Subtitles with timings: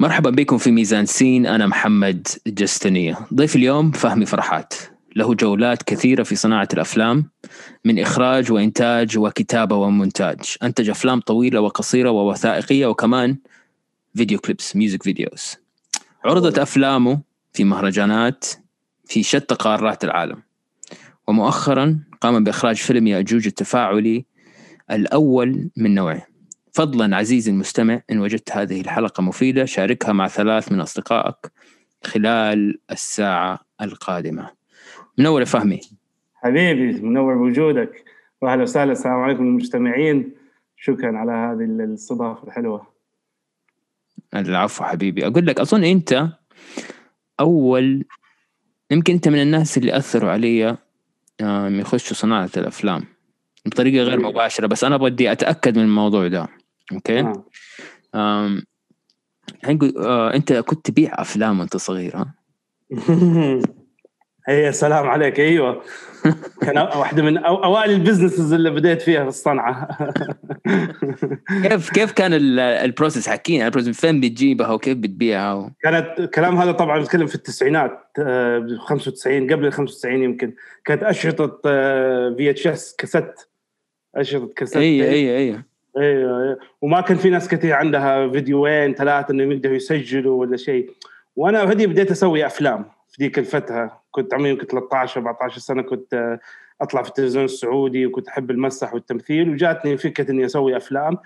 [0.00, 1.46] مرحبا بكم في ميزان سين.
[1.46, 3.18] أنا محمد جستنية.
[3.34, 4.74] ضيف اليوم فهمي فرحات.
[5.16, 7.30] له جولات كثيرة في صناعة الأفلام
[7.84, 10.56] من إخراج وإنتاج وكتابة ومونتاج.
[10.62, 13.36] أنتج أفلام طويلة وقصيرة ووثائقية وكمان
[14.14, 15.56] فيديو كليبس music videos
[16.24, 17.20] عرضت أفلامه
[17.52, 18.44] في مهرجانات
[19.04, 20.42] في شتى قارات العالم.
[21.28, 24.24] ومؤخرا قام بإخراج فيلم يأجوج التفاعلي
[24.90, 26.29] الأول من نوعه.
[26.80, 31.36] فضلا عزيزي المستمع إن وجدت هذه الحلقة مفيدة شاركها مع ثلاث من أصدقائك
[32.04, 34.50] خلال الساعة القادمة.
[35.18, 35.80] منور فهمي.
[36.34, 38.04] حبيبي منور بوجودك
[38.42, 38.92] واهلا وسهلا.
[38.92, 40.32] السلام عليكم المستمعين.
[40.76, 42.86] شكرا على هذه الاستضافة الحلوة.
[44.34, 45.26] العفو حبيبي.
[45.26, 46.28] أقول لك أظن أنت
[47.40, 48.04] أول
[48.90, 50.76] يمكن أنت من الناس اللي أثروا علي
[51.80, 53.04] يخشوا صناعة الأفلام
[53.66, 56.59] بطريقة غير مباشرة بس أنا بدي أتأكد من الموضوع ده.
[56.92, 57.20] أوكي؟
[58.14, 58.62] آه.
[59.98, 62.34] آه، أنت كنت تبيع أفلام وأنت صغير ها؟
[64.48, 65.40] هي سلام عليك.
[65.40, 65.82] أيوه.
[66.62, 69.88] كان واحدة من أوائل ال businesses اللي بديت فيها في الصنعة.
[71.62, 74.00] كيف كيف كان ال process؟ حكينا البروسيس.
[74.00, 75.70] فين بتجيبها وكيف بتبيعها و...
[75.82, 78.12] كانت الكلام هذا طبعا نتكلم في التسعينات
[78.78, 80.54] 95 آه، قبل ال 95 يمكن.
[80.84, 81.46] كانت أشرطة
[82.36, 83.34] VHS كاسيت.
[84.14, 84.76] أشرطة كاسيت.
[84.76, 90.40] اي اي اي أيوه وما كان في ناس كثير عندها فيديوين ثلاثة انهم يقدروا يسجلوا
[90.40, 90.90] ولا شيء.
[91.36, 94.00] وأنا هدي بديت أسوي أفلام في ذيك الفترة.
[94.10, 96.40] كنت عمري يمكن 13 14 سنة كنت آه،
[96.80, 99.50] أطلع في التلفزيون السعودي وكنت أحب المسرح والتمثيل.
[99.50, 101.18] وجاتني فكرة إني أسوي أفلام.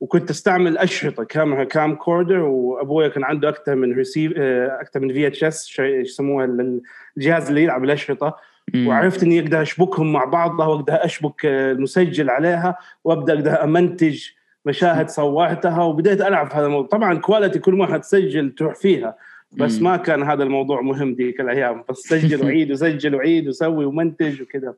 [0.00, 5.78] وكنت أستعمل أشرطة كاميرا camcorder وابوي كان عنده أكثر من ريسيف آه، أكثر من VHS
[5.78, 6.80] يسموها
[7.16, 8.36] الجهاز اللي يلعب الأشرطة.
[8.76, 14.28] وعرفت إني أقدر أشبكهم مع بعضها واقدر أشبك آه، المسجل عليها وأبدأ أقدر أمنتج
[14.64, 16.88] مشاهد صورتها وبديت ألعب في هذا الموضوع.
[16.88, 19.16] طبعا كواليتي كل ما تسجل تروح فيها
[19.52, 21.84] بس ما كان هذا الموضوع مهم ذيك الأيام.
[21.88, 24.74] بس سجل وعيد وسجل وعيد وسوي ومنتج وكذا.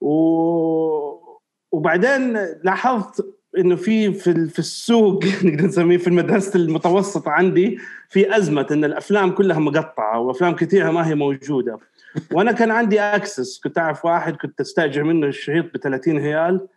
[0.00, 0.10] و...
[1.72, 2.32] وبعدين
[2.64, 7.78] لاحظت إنه في في في السوق نقدر نسميه في المدرسة المتوسطة عندي
[8.08, 11.78] في أزمة إن الأفلام كلها مقطعة وأفلام كثيرة ما هي موجودة.
[12.32, 16.68] وأنا كان عندي أكسس كنت أعرف واحد كنت أستأجر منه الشريط ب 30 ريال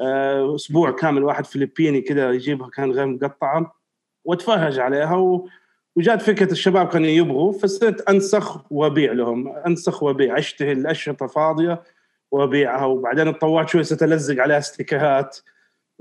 [0.00, 3.76] آه، أسبوع كامل واحد فلبيني كذا يجيبها كان غير مقطعة
[4.24, 5.48] وأتفرج عليها و...
[5.96, 9.48] وجات فكرة الشباب كانوا يبغوا فصرت أنسخ وأبيع لهم.
[9.48, 11.82] أنسخ وأبيع اشتري الأشرطة فاضية
[12.30, 15.38] وأبيعها وبعدين تطورت شوي صرت ألزق عليها استيكرات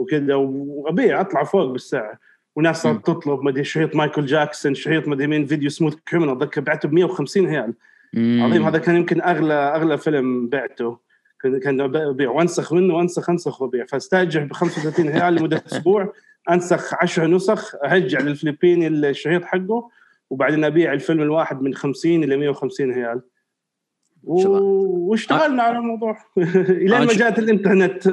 [0.02, 2.18] وكذا وابيع أطلع فوق بالسعر
[2.56, 6.90] وناس صارت تطلب مدري شريط مايكل جاكسون شريط مدري مين فيديو سموث كريمنال اتذكر بعته
[6.90, 7.74] ب 150 ريال.
[8.16, 10.98] عظيم هذا كان يمكن أغلى أغلى فيلم بعته.
[11.64, 13.86] كان أبيع وأنسخ منه وأنسخ أنسخ وأبيع.
[13.86, 16.14] فأستاجر ب 35 ريال لمدة أسبوع
[16.50, 19.90] أنسخ 10 نسخ ارجع للفلبيني الشريط حقه
[20.30, 23.22] وبعدين أبيع الفيلم الواحد من 50 إلى 150 ريال.
[24.24, 26.18] واشتغلنا على الموضوع.
[26.84, 28.08] إلى ما جات الإنترنت.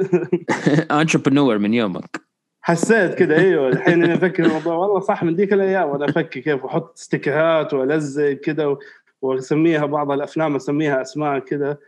[0.91, 2.21] entrepreneur من يومك.
[2.61, 3.67] حسيت كده أيوه.
[3.73, 4.75] الحين أنا أفكر الموضوع.
[4.75, 8.77] والله صح من ذيك الأيام وأنا أفكر كيف أحط ستيكرات وألزق كده
[9.21, 11.79] وأسميها بعض الأفلام أسميها أسماء كده.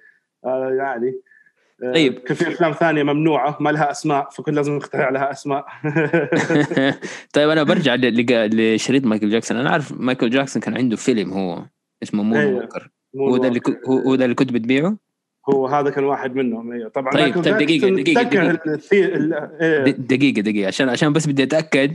[0.45, 1.21] آه يعني
[1.93, 2.19] طيب.
[2.19, 5.65] كان في أفلام ثانية ممنوعة ما لها أسماء فكنت لازم نخترع لها أسماء.
[7.33, 9.57] طيب أنا برجع لشريط مايكل جاكسون.
[9.57, 11.65] أنا عارف مايكل جاكسون كان عنده فيلم هو
[12.03, 12.61] اسمه Moon أيوه.
[12.61, 12.89] walker.
[13.16, 14.97] هو ده اللي هو ده اللي كنت بتبيعه؟
[15.49, 19.91] هو هذا كان واحد منهم أيوه طبعا طيب طيب دقيقة دقيقة دقيقة, إيه.
[19.91, 20.67] دقيقة, دقيقة.
[20.67, 21.94] عشان عشان بس بدي أتأكد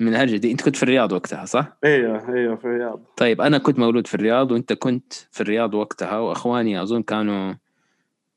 [0.00, 3.02] من الهرجه دي أنت كنت في الرياض وقتها صح؟ أيوه أيوه في الرياض.
[3.16, 6.18] طيب أنا كنت مولود في الرياض وأنت كنت في الرياض وقتها.
[6.18, 7.54] وأخواني أظن كانوا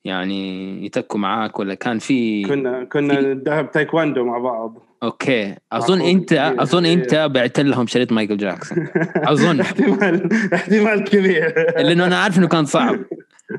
[0.06, 4.90] يعني يتكوا معاك ولا كان في كنا كنا نلعب تايكواندو مع بعض.
[5.04, 5.56] أوكي.
[5.72, 8.88] أظن انت أظن أنت بعت لهم شريط مايكل جاكسون.
[9.16, 9.60] أظن.
[9.62, 11.54] احتمال احتمال كبير.
[11.78, 13.00] لأنه أنا عارف إنه كان صعب.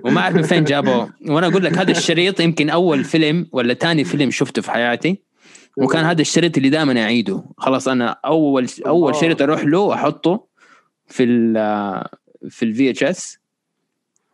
[0.05, 4.05] وما أعرف من فين جابه وأنا أقول لك هذا الشريط يمكن أول فيلم ولا ثاني
[4.05, 5.23] فيلم شفته في حياتي.
[5.77, 7.45] وكان هذا الشريط اللي دائما أعيده.
[7.59, 10.47] خلاص أنا اول أول شريط أروح له واحطه
[11.07, 11.55] في ال
[12.51, 13.40] في ال VHS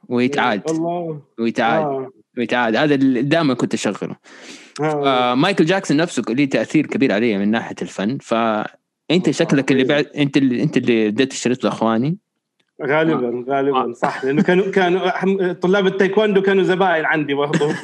[0.09, 2.11] ويتعاد الله ويتعاد آه.
[2.39, 4.17] ويتعاد هذا دائما كنت أشغله
[4.81, 5.35] آه.
[5.35, 10.37] مايكل جاكسون نفسه له تأثير كبير علي من ناحية الفن فانت شكلك اللي بعد أنت
[10.37, 12.19] اللي أنت اللي اديت الشريط لاخواني
[12.83, 13.45] غالبا آه.
[13.49, 13.93] غالبا آه.
[13.93, 17.71] صح لأنه كانوا كانوا طلاب التايكوندو كانوا زبائن عندي برضه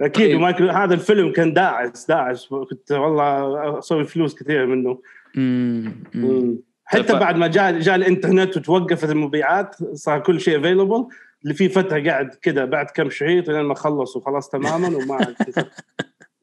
[0.00, 0.36] أكيد طيب.
[0.36, 4.98] ومايكل هذا الفيلم كان داعس داعس كنت والله أسوي فلوس كثير منه
[5.34, 5.92] مم.
[6.14, 6.58] مم.
[6.92, 11.06] حتى بعد ما جاء جاء الإنترنت وتوقفت المبيعات صار كل شيء available
[11.42, 15.18] اللي في فترة قاعد كذا بعد كم شهور لين ما خلص وخلاص تماما وما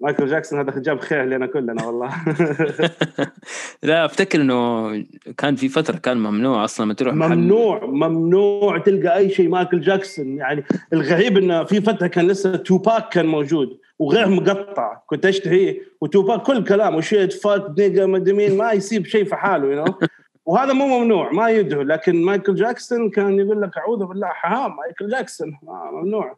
[0.01, 2.09] مايكل جاكسون هذا جاب خير لنا كلنا والله.
[3.83, 4.91] لا أفتكر إنه
[5.37, 7.35] كان في فترة كان ممنوع أصلا ما تروح محل.
[7.35, 10.37] ممنوع ممنوع تلقى أي شيء مايكل جاكسون.
[10.37, 10.63] يعني
[10.93, 15.01] الغريب إنه في فترة كان لسه توباك كان موجود وغير مقطع.
[15.07, 19.67] كنت اشتهي وتوباك كل كلامه shit fuck nigga مدري مين ما يسيب شيء في حاله
[19.67, 20.07] you you know?
[20.49, 25.09] وهذا مو ممنوع ما يدهو لكن مايكل جاكسون كان يقول لك أعوذ بالله حرام مايكل
[25.09, 25.57] جاكسون
[25.91, 26.37] ممنوع.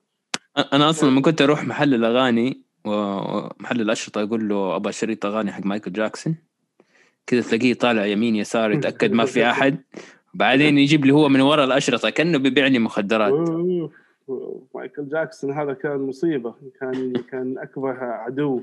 [0.74, 5.66] أنا أصلا لما كنت أروح محل الأغاني ومحل الأشرطة يقول له أبغى شريط أغاني حق
[5.66, 6.36] مايكل جاكسون
[7.28, 9.78] كذا تلاقيه طالع يمين يسار يتأكد ما في أحد
[10.34, 13.50] بعدين يجيب لي هو من ورا الأشرطة كأنه بيبيعني مخدرات.
[14.75, 18.62] مايكل جاكسون هذا كان مصيبة كان كان أكبر عدو.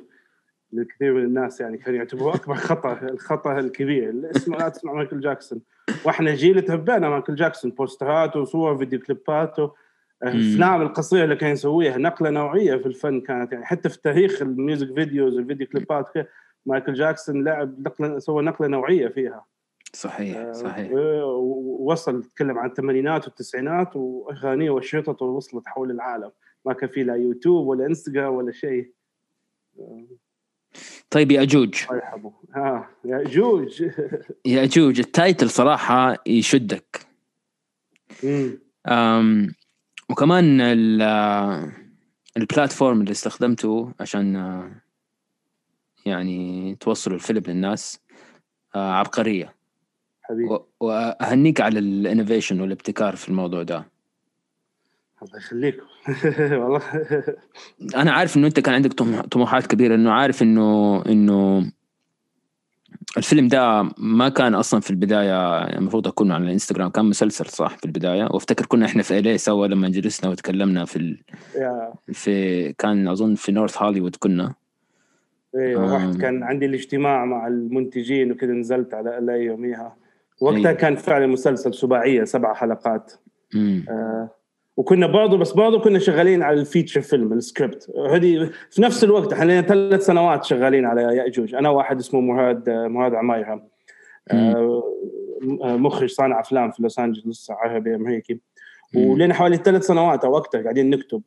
[0.73, 4.31] لكثير من الناس يعني كانوا يعتبروه أكبر خطأ الخطأ الكبير.
[4.37, 5.61] اسمه لا تسمع مايكل جاكسون.
[6.05, 7.71] وإحنا جيل تربينا مايكل جاكسون.
[7.71, 9.57] بوسترات وصور فيديو كليبات
[10.23, 11.99] الافلام القصيرة اللي كان يسويها.
[11.99, 13.65] نقلة نوعية في الفن كانت يعني.
[13.65, 16.09] حتى في تاريخ ال music videos الفيديو كليبات
[16.67, 19.45] مايكل جاكسون لعب نقلة سوى نقلة نوعية فيها.
[19.93, 20.91] صحيح آه، صحيح.
[20.93, 26.31] ووصل تكلم عن الثمانينات والتسعينات وأغانيه وأشرطته وصلت حول العالم.
[26.65, 28.93] ما كان في لا يوتيوب ولا إنستغرام ولا شيء.
[31.11, 31.75] طيب يأجوج.
[32.55, 33.83] ها يأجوج.
[34.47, 37.07] يأجوج ال title صراحة يشدك.
[38.25, 39.55] امم
[40.11, 40.61] وكمان
[42.37, 44.35] ال platform اللي استخدمته عشان
[46.07, 48.01] يعني توصلوا الفيلم للناس
[48.75, 49.55] عبقرية.
[50.23, 50.59] حبيبي.
[50.81, 53.85] وأهنيك على ال innovation والابتكار في الموضوع ده.
[55.23, 55.83] الله يخليكم
[56.63, 56.83] والله.
[57.97, 58.93] أنا عارف إنه أنت كان عندك
[59.31, 61.71] طموحات كبيرة إنه عارف انه إنه
[63.17, 67.85] الفيلم ده ما كان أصلا في البداية المفروض أكون على الانستغرام كان مسلسل صح في
[67.85, 68.25] البداية.
[68.25, 71.23] وأفتكر كنا إحنا في الي سوا لما جلسنا وتكلمنا في ال...
[72.13, 74.55] في كان أظن في نورث هوليوود كنا.
[75.57, 79.97] أيوه رحت كان عندي الاجتماع مع المنتجين وكذا نزلت على الي يوميها.
[80.41, 80.73] وقتها أيوه.
[80.73, 83.13] كان فعلا مسلسل سباعية سبع حلقات.
[83.57, 84.31] آه.
[84.79, 87.91] وكنا برضه بس برضه كنا شغالين على ال feature فيلم السكريبت.
[88.11, 93.15] هذه في نفس الوقت إحنا ثلاث سنوات شغالين على يأجوج أنا واحد اسمه مراد مراد
[93.15, 93.63] عمايرة.
[94.31, 94.85] آه
[95.63, 98.41] مخرج صانع أفلام في لوس أنجلوس عربي أمريكي.
[98.95, 101.23] ولنا حوالي ثلاث سنوات أو أكثر قاعدين نكتب.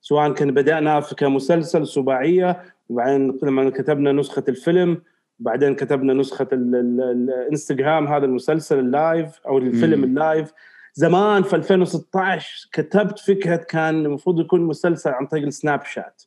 [0.00, 5.02] سواء كان بدأنا كمسلسل سباعية وبعدين لما كتبنا نسخة الفيلم
[5.40, 10.52] وبعدين كتبنا نسخة الإنستغرام هذا المسلسل ال live أو الفيلم ال live.
[10.94, 16.22] زمان في 2016 كتبت فكرة كان المفروض يكون مسلسل عن طريق السناب شات.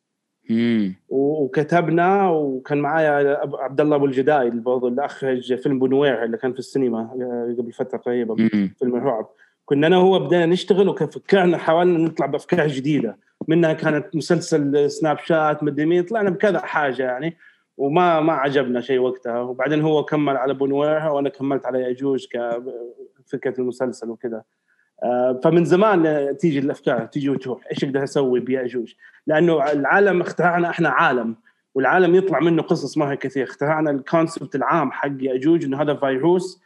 [1.09, 6.59] وكتبنا وكان معايا عبد الله أبو الجداي برضه اللي أخرج فيلم بونوير اللي كان في
[6.59, 8.35] السينما آه، قبل فترة قريبة.
[8.79, 9.29] فيلم الرعب
[9.65, 13.17] كنا أنا وهو بدينا نشتغل وفكرنا حاولنا نطلع بأفكار جديدة.
[13.47, 17.37] منها كانت مسلسل سناب شات مدري مين طلعنا بكذا حاجة يعني
[17.77, 19.39] وما ما عجبنا شيء وقتها.
[19.39, 22.25] وبعدين هو كمل على بونوير وأنا كملت على ياجوج
[23.27, 24.43] كفكره المسلسل وكذا.
[25.03, 28.93] آه، فمن زمان تيجي الأفكار تيجي وتروح إيش أقدر أسوي بياجوج
[29.27, 31.35] لأنه العالم اخترعنا إحنا عالم
[31.75, 33.43] والعالم يطلع منه قصص ما هي كثير.
[33.43, 36.61] اخترعنا ال concept العام حق يأجوج إنه هذا فيروس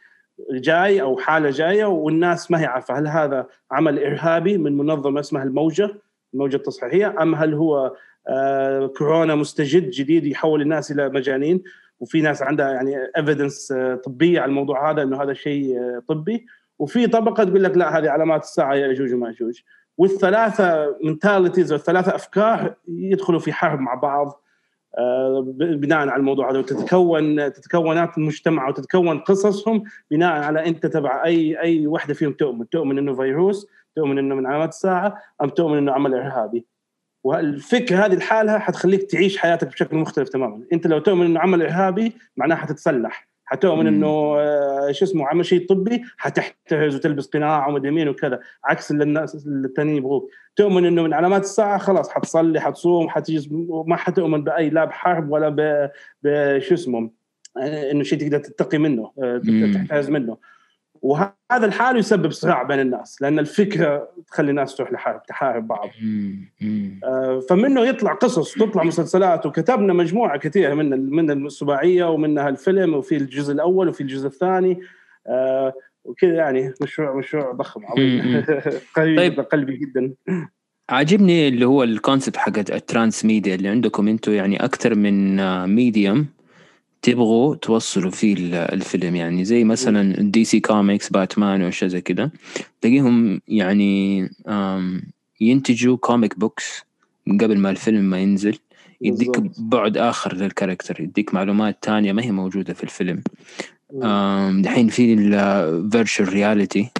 [0.50, 5.42] جاي أو حالة جاية والناس ما هي عارفة هل هذا عمل إرهابي من منظمة اسمها
[5.42, 5.94] الموجة
[6.34, 7.96] الموجة التصحيحية أم هل هو
[8.28, 11.62] آه كورونا مستجد جديد يحول الناس إلى مجانين.
[12.00, 16.46] وفي ناس عندها يعني evidence آه طبية على الموضوع هذا إنه هذا شيء آه طبي.
[16.78, 19.60] وفي طبقة تقول لك لا هذه علامات الساعة ياجوج وماجوج
[19.98, 24.42] والثلاثة mentalities والثلاثه أفكار يدخلوا في حرب مع بعض
[24.98, 26.58] آه، بناء على الموضوع هذا.
[26.58, 32.68] وتتكون تتكونات المجتمع وتتكون قصصهم بناء على أنت تبع أي أي وحدة فيهم تؤمن.
[32.68, 36.66] تؤمن إنه فيروس تؤمن إنه من علامات الساعة أم تؤمن إنه عمل إرهابي.
[37.24, 40.64] والفكرة هذه لحالها حتخليك تعيش حياتك بشكل مختلف تماما.
[40.72, 43.31] أنت لو تؤمن إنه عمل إرهابي معناها حتتسلح.
[43.52, 44.06] حتؤمن إنه
[44.38, 49.46] آه، شو اسمه عمل شيء طبي حتحترز وتلبس قناع ومدري مين وكذا عكس اللي الناس
[49.46, 53.48] الثانيين يبغوك تؤمن إنه من علامات الساعة خلاص حتصلي حتصوم حتجي
[53.86, 55.48] ما حتؤمن بأي لا بحرب ولا
[56.22, 57.10] بشو اسمه
[57.56, 59.40] آه، إنه شيء تقدر تتقي منه آه،
[59.74, 60.36] تحترز منه.
[61.02, 65.88] وهذا الحال يسبب صراع بين الناس لأن الفكرة تخلي الناس تروح لحرب تحارب بعض.
[67.04, 73.16] آه، فمنه يطلع قصص تطلع مسلسلات وكتبنا مجموعة كثيرة من من السباعية ومنها الفيلم وفي
[73.16, 74.80] الجزء الأول وفي الجزء الثاني.
[75.26, 75.72] آه،
[76.04, 78.44] وكذا يعني مشروع مشروع ضخم عظيم.
[78.96, 79.40] قريب طيب.
[79.40, 80.14] قلبي جدا.
[80.90, 86.26] عاجبني اللي هو ال concept حق ال transmedia اللي عندكم أنتم يعني أكثر من medium
[87.02, 89.16] تبغوا توصلوا فيه الفيلم.
[89.16, 92.30] يعني زي مثلا DC Comics Batman واشياء زي كذا.
[92.80, 94.30] تلاقيهم يعني
[95.40, 96.84] ينتجوا comic books
[97.28, 98.58] قبل ما الفيلم ما ينزل.
[99.00, 99.42] يديك.
[99.58, 103.22] بعد آخر لل character يديك معلومات تانية ما هي موجودة في الفيلم.
[104.62, 106.90] دحين في ال virtual reality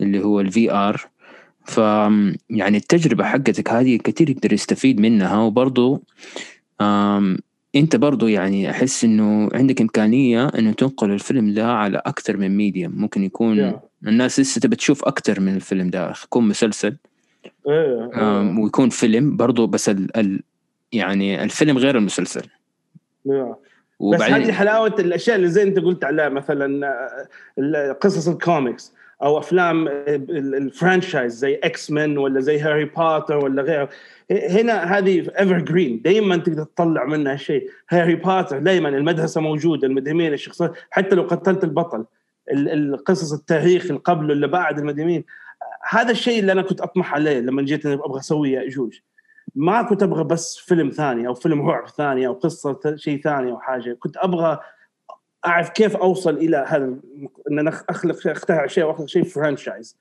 [0.00, 1.06] اللي هو ال VR
[1.64, 1.78] ف
[2.50, 5.38] يعني التجربة حقتك هذه كثير يقدر يستفيد منها.
[5.38, 6.00] وبرضه
[7.76, 12.92] أنت برضو يعني أحس إنه عندك إمكانية إنه تنقل الفيلم ده على أكثر من medium
[12.96, 13.74] ممكن يكون Yeah.
[14.08, 16.96] الناس لسه تبى تشوف أكثر من الفيلم ده يكون مسلسل
[17.68, 18.64] إيه آم، إيه.
[18.64, 20.42] ويكون فيلم برضو بس ال ال
[20.92, 22.42] يعني الفيلم غير المسلسل.
[24.14, 26.86] بس هذه حلاوة الأشياء اللي زي أنت قلت عليها مثلا
[27.58, 33.62] آه، قصص الكوميكس أو أفلام ال- ال franchise زي X-Men ولا زي Harry Potter ولا
[33.62, 33.88] غيره
[34.30, 37.70] هنا هذه evergreen دائما تقدر تطلع منها شيء.
[37.90, 42.04] Harry Potter دائما المدرسة موجودة المدري مين الشخصيات حتى لو قتلت البطل
[42.50, 45.24] ال- القصص التاريخ اللي قبله اللي بعد المدري مين
[45.90, 48.98] هذا الشيء اللي أنا كنت أطمح عليه لما جيت أبغى أسوي ياجوج
[49.54, 53.58] ما كنت أبغى بس فيلم ثاني أو فيلم رعب ثاني أو قصة شيء ثاني أو
[53.58, 53.92] حاجة.
[53.92, 54.58] كنت أبغى
[55.46, 56.84] أعرف كيف أوصل إلى هذا
[57.50, 59.96] إن أنا أخلق اخترع شيء واخلق شيء franchise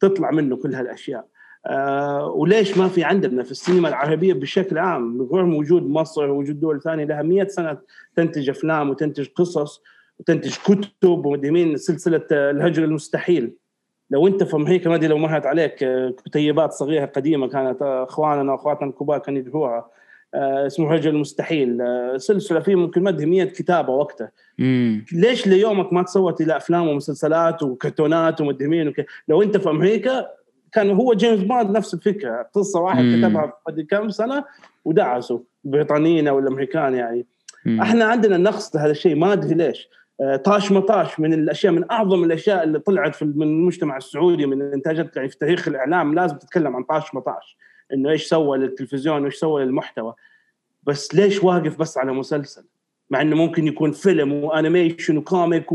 [0.00, 1.26] تطلع منه كل هالأشياء.
[1.66, 6.82] آه وليش ما في عندنا في السينما العربية بشكل عام؟ غير موجود مصر وجود دول
[6.82, 7.78] ثانية لها 100 سنة
[8.16, 9.82] تنتج أفلام وتنتج قصص
[10.20, 13.54] وتنتج كتب ومدمين سلسلة آه، الهجر المستحيل.
[14.10, 18.04] لو أنت في أمريكا ما أدري لو مرت عليك آه، كتيبات صغيرة قديمة كانت آه،
[18.04, 19.90] أخواننا وأخواتنا الكبار كانوا يدعوها
[20.34, 21.80] آه، اسمه هجر المستحيل.
[21.80, 24.30] آه، سلسلة فيه ممكن مدري 100 كتابة وقتها.
[25.12, 28.94] ليش ليومك ما تصوت إلى أفلام ومسلسلات وكرتونات ومدهمين وك...
[29.28, 30.26] لو أنت في أمريكا
[30.74, 32.48] كان هو جيمس بوند نفس الفكرة.
[32.52, 33.26] قصة واحد مم.
[33.26, 34.44] كتبها مدري كم سنة
[34.84, 37.26] ودعسوا بريطانيين أو الأمريكان يعني.
[37.66, 37.80] مم.
[37.80, 39.88] إحنا عندنا نقص هذا الشيء ما أدري ليش.
[40.20, 44.62] آه، طاش مطاش من الأشياء من أعظم الأشياء اللي طلعت في من المجتمع السعودي من
[44.62, 47.56] الإنتاجات يعني في تاريخ الإعلام لازم تتكلم عن طاش مطاش.
[47.92, 50.14] إنه إيش سوى للتلفزيون وإيش سوى للمحتوى.
[50.82, 52.64] بس ليش واقف بس على مسلسل؟
[53.10, 55.72] مع إنه ممكن يكون فيلم و animation و comic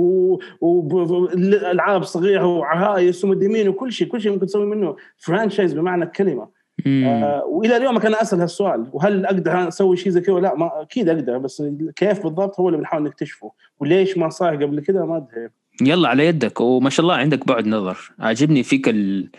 [0.62, 6.60] وألعاب صغيرة وعرايس ومدري مين وكل شيء كل شيء ممكن تسوي منه franchise بمعنى الكلمة.
[6.88, 10.82] آه وإلى اليوم كان أسأل هالسؤال وهل أقدر أسوي شيء زي كذا ولا لا؟ ما
[10.82, 11.64] أكيد أقدر بس
[11.96, 15.50] كيف بالضبط هو اللي بنحاول نكتشفه؟ وليش ما صار قبل كده ما أدري.
[15.82, 18.12] يلا على يدك وما شاء الله عندك بعد نظر.
[18.20, 19.30] عاجبني فيك ال...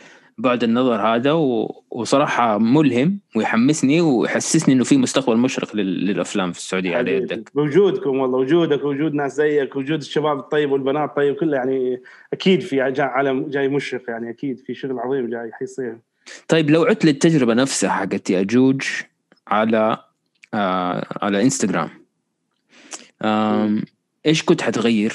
[0.40, 1.82] بعد النظر هذا و...
[1.90, 6.06] وصراحة ملهم ويحمسني ويحسسني إنه في مستقبل مشرق لل...
[6.06, 7.16] للأفلام في السعودية على.
[7.16, 12.60] يدك بوجودكم والله وجودك وجود ناس زيك وجود الشباب الطيب والبنات الطيب كله يعني أكيد
[12.60, 15.98] في جاي عالم جاي مشرق يعني أكيد في شغل عظيم جاي حيصير
[16.48, 18.82] طيب لو عدت للتجربة نفسها حقت ياجوج
[19.48, 19.98] على
[20.54, 21.90] آه على إنستغرام.
[24.26, 25.12] إيش كنت حتغير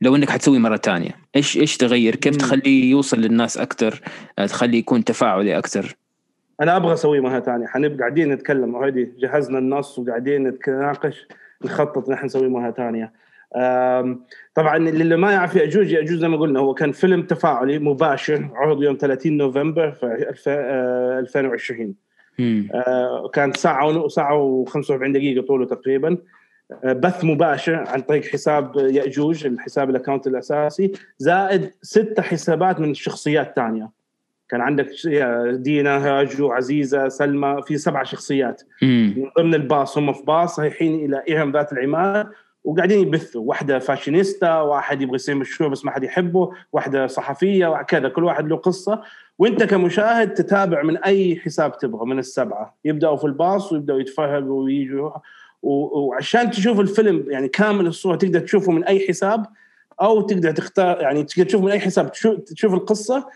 [0.00, 1.10] لو إنك حتسوي مرة تانية.
[1.36, 2.36] إيش إيش تغير؟ كيف.
[2.36, 4.00] تخليه يوصل للناس أكثر
[4.36, 5.96] تخليه يكون تفاعلي أكثر
[6.60, 11.26] أنا أبغى أسوي مرة ثانية حنبقى قاعدين نتكلم already جهزنا النص وقاعدين نتناقش
[11.64, 13.12] نخطط نحن نسوي مرة ثانية
[14.54, 18.82] طبعا اللي ما يعرف يأجوج يأجوج زي ما قلنا هو كان فيلم تفاعلي مباشر عرض
[18.82, 21.94] يوم 30 نوفمبر في الف- آه، 2020
[22.38, 22.68] مم.
[22.74, 26.08] آه، كان ساعة ونص ساعة و45 دقيقة طوله تقريبا.
[26.08, 26.18] آه،
[26.84, 30.92] بث مباشر عن طريق حساب يأجوج الحساب ال account الأساسي.
[31.18, 33.90] زائد ستة حسابات من الشخصيات تانية.
[34.48, 34.86] كان عندك
[35.50, 38.62] دينا هاجو عزيزة سلمى في سبع شخصيات.
[38.82, 39.14] مم.
[39.16, 42.28] من ضمن الباص هم في باص رايحين إلى إرم ذات العماد
[42.64, 43.42] وقاعدين يبثوا.
[43.42, 48.48] واحدة فاشينيستا واحد يبغى يصير مشهور بس ما حد يحبه واحدة صحفية وكذا كل واحد
[48.48, 49.02] له قصة.
[49.38, 52.76] وانت كمشاهد تتابع من أي حساب تبغى من السبعة.
[52.84, 55.10] يبدأوا في الباص ويبدأوا يتفرقوا ويجوا.
[55.62, 59.46] وعشان تشوف الفيلم يعني كامل الصورة تقدر تشوفه من أي حساب
[60.00, 62.12] أو تقدر تختار يعني تقدر تشوف من أي حساب.
[62.46, 63.28] تشوف, القصة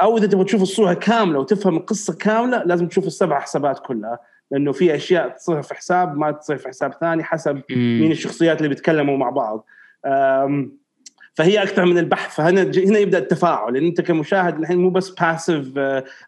[0.00, 4.18] أو إذا تبغى تشوف الصورة كاملة وتفهم القصة كاملة لازم تشوف السبع حسابات كلها.
[4.50, 8.12] لأنه في أشياء تصير في حساب ما تصير في حساب ثاني حسب مين.
[8.12, 9.66] الشخصيات اللي بيتكلموا مع بعض.
[11.36, 12.36] فهي أكثر من البث.
[12.36, 13.74] فهنا هنا يبدأ التفاعل.
[13.74, 15.78] لأن أنت كمشاهد الحين مو بس passive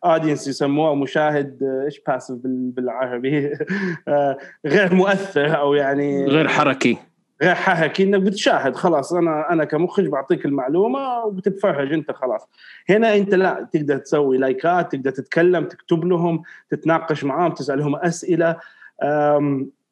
[0.04, 3.52] audience يسموه مشاهد آه، إيش passive بالعربي؟
[4.08, 6.96] آه، غير مؤثر أو يعني غير حركي.
[7.42, 8.02] غير حركي.
[8.02, 12.48] إنك بتشاهد خلاص أنا أنا كمخرج بعطيك المعلومة وبتتفرج أنت خلاص.
[12.88, 18.56] هنا أنت لا تقدر تسوي لايكات تقدر تتكلم تكتب لهم تتناقش معاهم تسالهم أسئلة.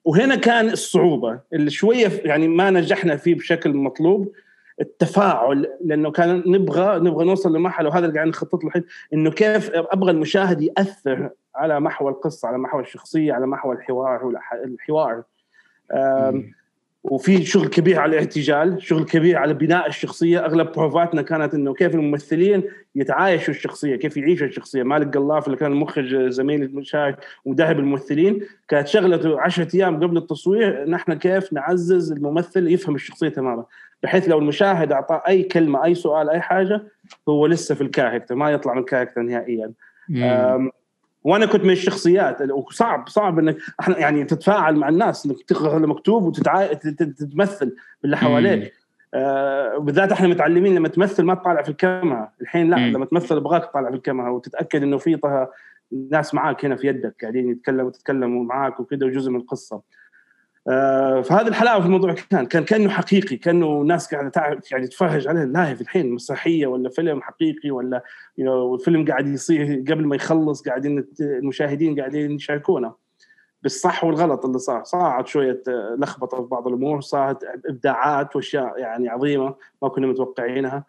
[0.05, 4.33] وهنا كان الصعوبة اللي شوية يعني ما نجحنا فيه بشكل مطلوب.
[4.81, 8.71] التفاعل لأنه كان نبغى نبغى نوصل لمرحلة وهذا اللي قاعد نخطط له
[9.15, 14.33] إنه كيف أبغى المشاهد يأثر على محور القصة على محور الشخصية على محور الحوار
[14.65, 15.23] الحوار.
[17.05, 20.45] وفي شغل كبير على الارتجال شغل كبير على بناء الشخصية.
[20.45, 22.63] أغلب بروفاتنا كانت إنه كيف الممثلين
[22.95, 24.83] يتعايشوا الشخصية كيف يعيشوا الشخصية.
[24.83, 30.91] مالك قلاف اللي كان المخرج زميل المشاهد ومدرب الممثلين كانت شغلته 10 أيام قبل التصوير
[30.91, 33.65] نحن كيف نعزز الممثل يفهم الشخصية تماما.
[34.03, 36.83] بحيث لو المشاهد اعطاه أي كلمة أي سؤال أي حاجة
[37.29, 39.73] هو لسه في ال character ما يطلع من ال character نهائيا.
[41.25, 46.23] وأنا كنت من الشخصيات وصعب صعب إنك إحنا يعني تتفاعل مع الناس إنك تقرا المكتوب
[46.23, 46.67] وتتعا...
[46.73, 48.73] تتمثل باللي حواليك.
[49.15, 52.31] آه بالذات إحنا متعلمين لما تمثل ما تطالع في الكاميرا.
[52.41, 52.93] الحين لا مم.
[52.93, 55.19] لما تمثل أبغاك تطالع في الكاميرا وتتأكد إنه في
[56.11, 59.81] ناس معاك هنا في يدك قاعدين يتكلموا وتتكلموا معاك وكذا وجزء من القصة.
[60.69, 65.29] آه، فهذه الحلاوة في الموضوع كان كان كأنه حقيقي كأنه ناس قاعدة تعرف يعني تتفرج
[65.29, 65.45] عليه.
[65.45, 68.03] لايف الحين مسرحية ولا فيلم حقيقي ولا
[68.39, 72.95] الفيلم قاعد يصير قبل ما يخلص قاعدين المشاهدين قاعدين يشاركونا
[73.63, 74.85] بالصح والغلط اللي صار.
[74.85, 80.85] صارت شوية آه، لخبطة في بعض الأمور صارت إبداعات وأشياء يعني عظيمة ما كنا متوقعينها.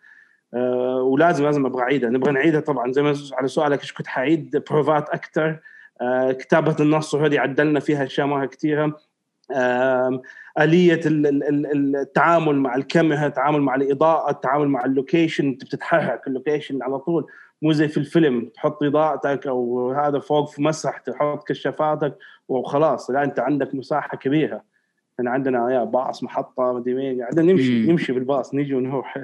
[0.53, 2.09] أه ولازم لازم أبغى أعيدها.
[2.09, 2.91] نبغى نعيدها طبعا.
[2.91, 5.59] زي ما على سؤالك إيش كنت حعيد؟ بروفات أكثر
[6.31, 8.97] كتابة النص وهذه عدلنا فيها أشياء مره كثيرة.
[10.59, 16.83] آلية التعامل مع الكاميرا التعامل مع الإضاءة التعامل مع ال location أنت بتتحرك ال location
[16.83, 17.27] على طول
[17.61, 23.11] مو زي في الفيلم تحط إضاءتك أو هذا فوق في مسرح تحط كشافاتك وخلاص.
[23.11, 24.63] لا أنت عندك مساحة كبيرة.
[25.19, 27.91] إحنا عندنا يا باص محطة مدري مين قاعدين نمشي مم.
[27.91, 29.17] نمشي بالباص نيجي ونروح.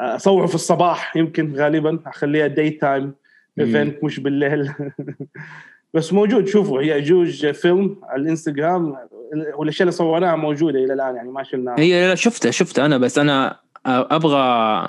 [0.00, 3.14] اصور في الصباح يمكن غالبا أخليها daytime
[3.58, 4.72] event مش بالليل.
[5.94, 6.46] بس موجود.
[6.46, 8.96] شوفوا هي يجوز فيلم على الإنستغرام
[9.56, 13.60] والأشياء اللي صورناها موجودة إلى الآن يعني ما شلناها هي شفتها شفتها أنا بس أنا
[13.86, 14.88] أبغى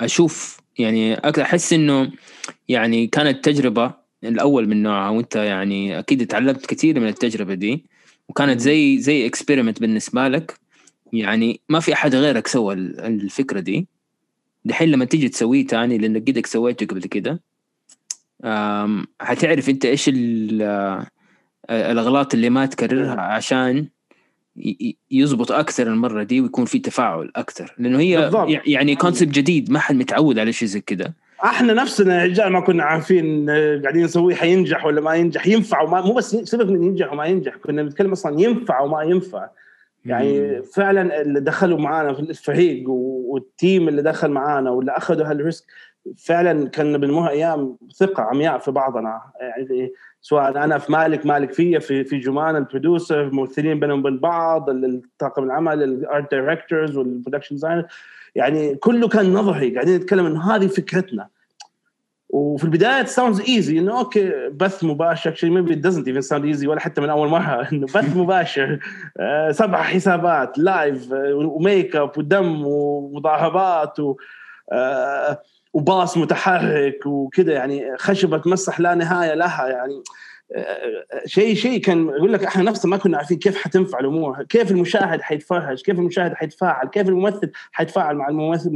[0.00, 2.10] أشوف يعني أحس إنه
[2.68, 7.84] يعني كانت تجربة الأول من نوعها وأنت يعني أكيد تعلمت كثير من التجربة دي
[8.28, 10.54] وكانت زي زي اكسبيرمنت بالنسبة لك.
[11.12, 13.88] يعني ما في أحد غيرك سوى الفكرة دي.
[14.64, 17.40] دحين لما تيجي تسويه تاني لأنك قدك سويته قبل كده
[19.20, 20.10] حتعرف انت إيش
[21.70, 23.86] الأغلاط اللي ما تكررها عشان
[25.10, 27.74] يزبط أكثر المرة دي ويكون في تفاعل أكثر.
[27.78, 28.48] لأنه هي بالضبط.
[28.66, 31.14] يعني concept جديد ما حد متعود على شيء زي كده.
[31.44, 33.50] إحنا نفسنا يا رجال ما كنا عارفين
[33.82, 35.46] قاعدين نسويه حينجح ولا ما ينجح.
[35.46, 39.48] ينفع وما مو بس سبب من ينجح وما ينجح كنا بنتكلم أصلا ينفع وما ينفع.
[40.04, 40.62] يعني مم.
[40.62, 45.64] فعلا اللي دخلوا معانا في الفريق وال team اللي دخل معانا واللي أخذوا هال risk
[46.18, 49.20] فعلا كنا بنمر أيام ثقة عمياء في بعضنا.
[49.40, 54.18] يعني سواء أنا في مالك مالك فيا في في جمان ال producer ممثلين بينهم وبين
[54.18, 57.86] بعض الطاقم العمل ال art directors وال production designer
[58.34, 61.28] يعني كله كان نظري قاعدين نتكلم انه هذه فكرتنا.
[62.28, 66.80] وفي البداية sounds easy إنه okay بث مباشر شيء maybe doesn't even sound easy ولا
[66.80, 67.62] حتى من أول مرة.
[67.72, 68.78] إنه بث مباشر
[69.20, 74.16] آه، سبع حسابات live و makeup ودم ومضاهبات و
[74.72, 80.02] آه، وباص متحرك وكذا يعني خشبة مسرح لا نهاية لها يعني
[81.26, 85.20] شيء شيء كان يقول لك إحنا نفسنا ما كنا عارفين كيف حتنفع الأمور، كيف المشاهد
[85.20, 88.70] حيتفرج، كيف المشاهد حيتفاعل، كيف الممثل حيتفاعل مع الممثل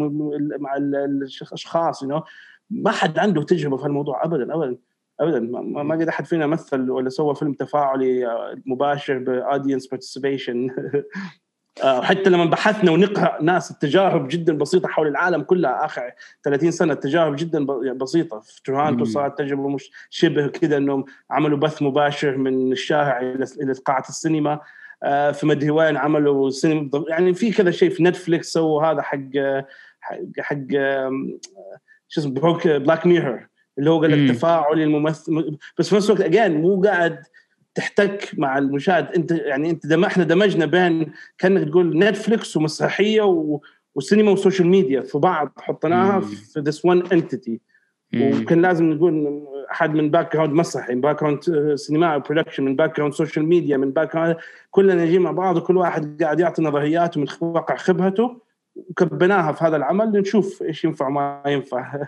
[0.58, 2.22] مع الأشخاص you
[2.70, 4.76] ما حد عنده تجربة في الموضوع ابدا ابدا
[5.20, 5.40] ابدا.
[5.60, 8.26] ما قد أحد فينا مثل ولا سوى فيلم تفاعلي
[8.66, 10.70] مباشر ب audience participation
[11.82, 16.10] آه، حتى لما بحثنا ونقرأ ناس التجارب جدا بسيطة حول العالم كلها آخر
[16.44, 18.40] 30 سنة التجارب جدا بسيطة.
[18.40, 24.04] في تورونتو صارت تجربة مش شبه كذا إنهم عملوا بث مباشر من الشارع إلى قاعة
[24.08, 24.60] السينما.
[25.02, 29.18] آه، في مدري وين عملوا سينما يعني في كذا شيء في نتفليكس سووا هذا حق
[30.00, 30.66] حق, حق
[32.08, 36.60] شو اسمه بلاك ميرور اللي هو قال لك تفاعلي الممثل بس في نفس الوقت again
[36.60, 37.22] مو قاعد
[37.74, 39.12] تحتك مع المشاهد.
[39.12, 43.60] انت يعني انت دم إحنا دمجنا بين كأنك تقول نتفليكس ومسرحية و...
[43.94, 47.60] وسينما و social media في بعض حطيناها في this one entity
[48.16, 53.76] وكان لازم نقول أحد من background مسرحي من background سينمائي production من background social media
[53.76, 54.36] من background
[54.70, 58.40] كلنا نجي مع بعض وكل واحد قاعد يعطي نظرياته من واقع خبرته
[58.76, 62.06] وكبيناها في هذا العمل لنشوف إيش ينفع وما ينفع.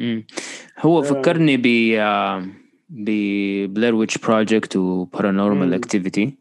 [0.80, 1.66] هو فكرني ب
[2.88, 6.34] ب Blair Witch Project و Paranormal Activity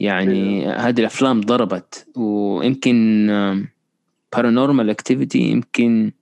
[0.00, 0.66] يعني.
[0.66, 3.66] هذه الأفلام ضربت ويمكن
[4.32, 6.12] Paranormal Activity يمكن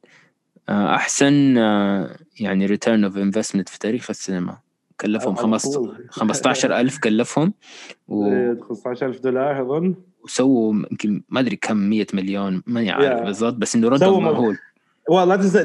[0.69, 4.59] آه، أحسن آه، يعني return of investment في تاريخ السينما.
[5.01, 7.53] كلفهم 15000 كلفهم
[8.09, 8.25] و
[8.61, 9.95] 15000 إيه، دولار أظن.
[10.25, 14.59] وسووا يمكن ما أدري كم 100 مليون ماني عارف بالضبط بس إنه رقم مهول.
[15.09, 15.63] والله لا تنسى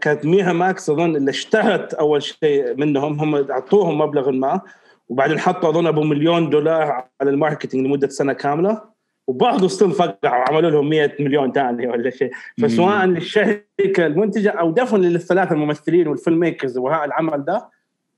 [0.00, 3.20] كانت Miramax أظن اللي اشترت أول شيء منهم.
[3.20, 4.60] هم أعطوهم مبلغ ما
[5.08, 8.82] وبعدين حطوا أظن أبو مليون دولار على ال marketing لمدة سنة كاملة
[9.26, 12.30] وبعضه still فقعوا وعملوا لهم 100 مليون ثاني ولا شيء.
[12.62, 17.68] فسواء للشركة المنتجة أو دفن للثلاثة الممثلين وال filmmakers وهذا العمل ده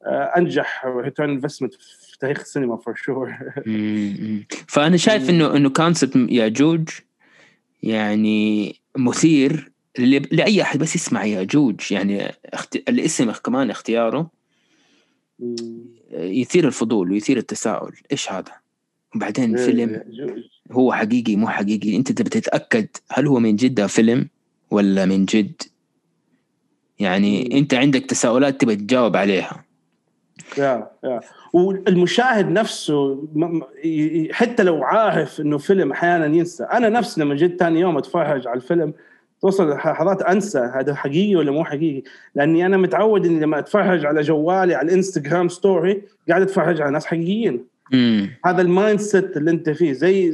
[0.06, 3.34] آه، أنجح return investment في تاريخ السينما for sure
[4.72, 6.88] فأنا شايف إنه إنه concept ياجوج
[7.82, 9.69] يعني مثير.
[9.98, 12.76] لأي أحد بس يسمع ياجوج يعني اخت...
[12.76, 14.30] الاسم كمان اختياره.
[16.12, 18.52] يثير الفضول ويثير التساؤل إيش هذا؟
[19.16, 20.02] وبعدين إيه، فيلم
[20.72, 24.28] هو حقيقي مو حقيقي؟ أنت تبي تتأكد هل هو من جد فيلم
[24.70, 25.62] ولا من جد؟
[26.98, 29.64] يعني أنت عندك تساؤلات تبي تجاوب عليها.
[30.58, 31.20] يا يا.
[31.52, 33.28] والمشاهد نفسه
[34.30, 36.64] حتى لو عارف إنه فيلم أحيانا ينسى.
[36.64, 38.94] أنا نفسي لما جيت ثاني يوم أتفرج على الفيلم
[39.40, 42.02] توصل لحظات أنسى هذا حقيقي ولا مو حقيقي؟
[42.34, 47.06] لأني أنا متعود إني لما أتفرج على جوالي على الإنستغرام story قاعد أتفرج على ناس
[47.06, 47.66] حقيقيين.
[48.44, 50.32] هذا ال mindset اللي أنت فيه زي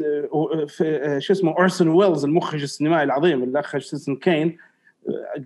[0.69, 4.57] في شو اسمه اورسون ويلز المخرج السينمائي العظيم اللي أخرج Citizen Kane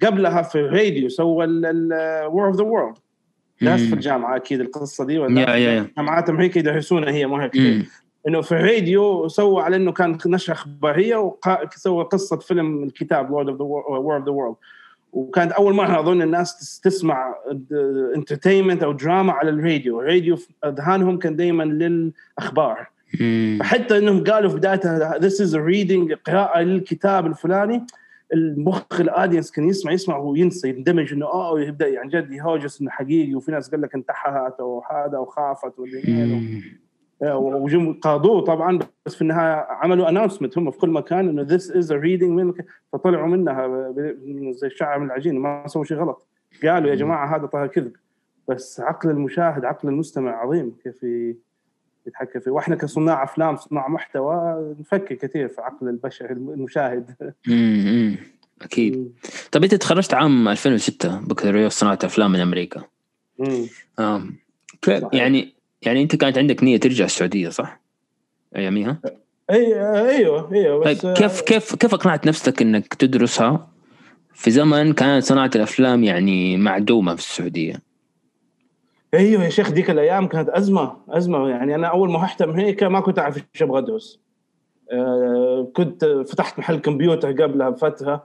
[0.02, 1.46] قبلها في الراديو سوى
[2.26, 2.96] War of the World
[3.62, 5.34] درست في الجامعة أكيد القصة دي ولا
[5.96, 7.56] جامعات أمريكا يدرسونها هي ما هيك؟
[8.28, 11.34] إنه في الراديو سوى على إنه كان نشرة أخبارية
[11.76, 14.56] وسوى قصة فيلم الكتاب Lord of the War of the World
[15.12, 17.34] وكانت أول مرة أظن الناس تسمع
[18.16, 22.88] entertainment أو دراما على الراديو، الراديو في أذهانهم كان دائما للأخبار.
[23.60, 27.86] فحتى إنهم قالوا في بدايتها this is reading قراءة للكتاب الفلاني.
[28.34, 32.90] المخ ال audience كان يسمع يسمع وينسى يندمج إنه آه يبدأ يعني جد يهاجس إنه
[32.90, 33.34] حقيقي.
[33.34, 36.62] وفي ناس قال لك انتحرت أو هذا وخافت وجم
[38.02, 42.30] قاضوه طبعا بس في النهاية عملوا announcement هم في كل مكان إنه this is reading
[42.30, 42.54] من
[42.92, 43.92] فطلعوا منها
[44.52, 46.26] زي الشعر من العجين ما سووا شيء غلط.
[46.62, 47.92] قالوا يا جماعة هذا طه كذب.
[48.48, 51.02] بس عقل المشاهد عقل المستمع عظيم كيف
[52.06, 52.50] يتحكم فيه.
[52.50, 57.34] وإحنا كصناع أفلام صناع محتوى نفكر كثير في عقل البشر المشاهد.
[58.62, 59.12] أكيد.
[59.52, 62.82] طيب أنت تخرجت عام 2006 بكالوريوس صناعة أفلام من أمريكا.
[63.98, 64.36] امم
[65.12, 67.80] يعني يعني أنت كانت عندك نية ترجع السعودية صح؟
[68.56, 68.98] اياميها؟
[69.50, 69.74] أي
[70.10, 73.68] أيوه أيوه بس طيب كيف كيف كيف أقنعت نفسك إنك تدرسها
[74.34, 77.82] في زمن كانت صناعة الأفلام يعني معدومة في السعودية؟
[79.14, 83.00] أيوه يا شيخ ديك الأيام كانت أزمة أزمة يعني أنا أول ما رحت أمريكا ما
[83.00, 84.20] كنت أعرف إيش أبغى أدرس
[84.92, 88.24] آه كنت فتحت محل كمبيوتر قبلها بفترة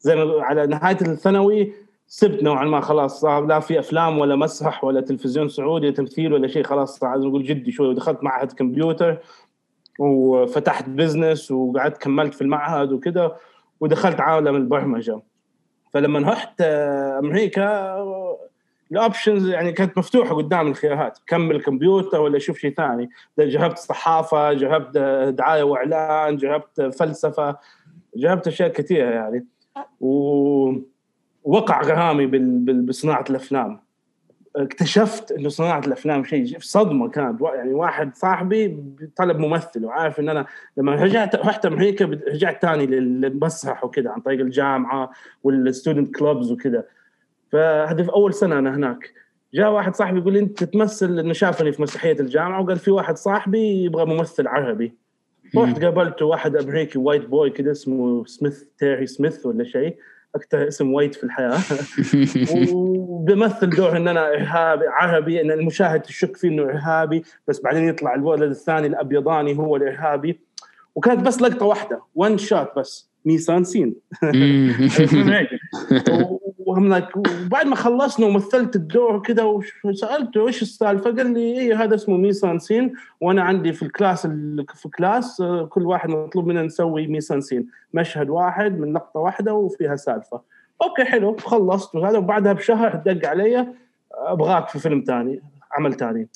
[0.00, 1.72] زي على نهاية الثانوي
[2.06, 6.48] سبت نوعا ما خلاص صار لا في أفلام ولا مسرح ولا تلفزيون سعودي تمثيل ولا
[6.48, 9.18] شيء خلاص صار نقول جدي شوي ودخلت معهد كمبيوتر
[9.98, 13.36] وفتحت business وقعدت كملت في المعهد وكذا
[13.80, 15.20] ودخلت عالم البرمجة.
[15.90, 17.96] فلما رحت أمريكا
[18.92, 21.18] ال options يعني كانت مفتوحة قدام الخيارات.
[21.26, 23.10] كمل كمبيوتر ولا شوف شيء ثاني.
[23.38, 24.98] جربت صحافة جربت
[25.38, 27.56] دعاية وإعلان جربت فلسفة
[28.16, 29.46] جربت أشياء كثيرة يعني.
[30.00, 30.72] و
[31.44, 32.26] وقع غرامي
[32.82, 33.84] بصناعة الأفلام.
[34.56, 37.40] اكتشفت إنه صناعة الأفلام شيء صدمة كانت.
[37.40, 38.78] يعني واحد صاحبي
[39.16, 44.40] طلب ممثل وعارف إن أنا لما رجعت رحت أمريكا رجعت ثاني للمسرح وكذا عن طريق
[44.40, 45.10] الجامعة
[45.42, 46.84] والستودنت كلوبز وكذا
[47.52, 49.12] فهذه في أول سنة أنا هناك.
[49.54, 53.16] جاء واحد صاحبي يقول لي أنت تمثل؟ إنه شافني في مسرحية الجامعة وقال في واحد
[53.16, 54.94] صاحبي يبغى ممثل عربي.
[55.56, 59.96] رحت قابلته واحد أمريكي white boy كذا اسمه سميث تيري سميث ولا شيء.
[60.34, 61.58] أكثر اسم white في الحياة.
[62.72, 68.14] وبمثل دور إن أنا إرهابي عربي إن المشاهد تشك فيه إنه إرهابي بس بعدين يطلع
[68.14, 70.40] الولد الثاني الأبيضاني هو الارهابي
[70.94, 73.94] وكانت بس لقطة واحدة one shot بس mise-en-scène.
[76.66, 79.42] وهم وبعد ما خلصنا ومثلت الدور كذا
[79.84, 84.26] وسألته إيش السالفة؟ قال لي إيه هذا اسمه mise-en-scène وأنا عندي في ال class
[84.74, 87.66] في class آه، كل واحد مطلوب منا نسوي mise-en-scène.
[87.94, 90.40] مشهد واحد من لقطة واحدة وفيها سالفة.
[90.82, 91.94] okay حلو خلصت.
[91.94, 93.66] وهذا وبعدها بشهر دق علي
[94.12, 96.28] أبغاك في فيلم ثاني عمل ثاني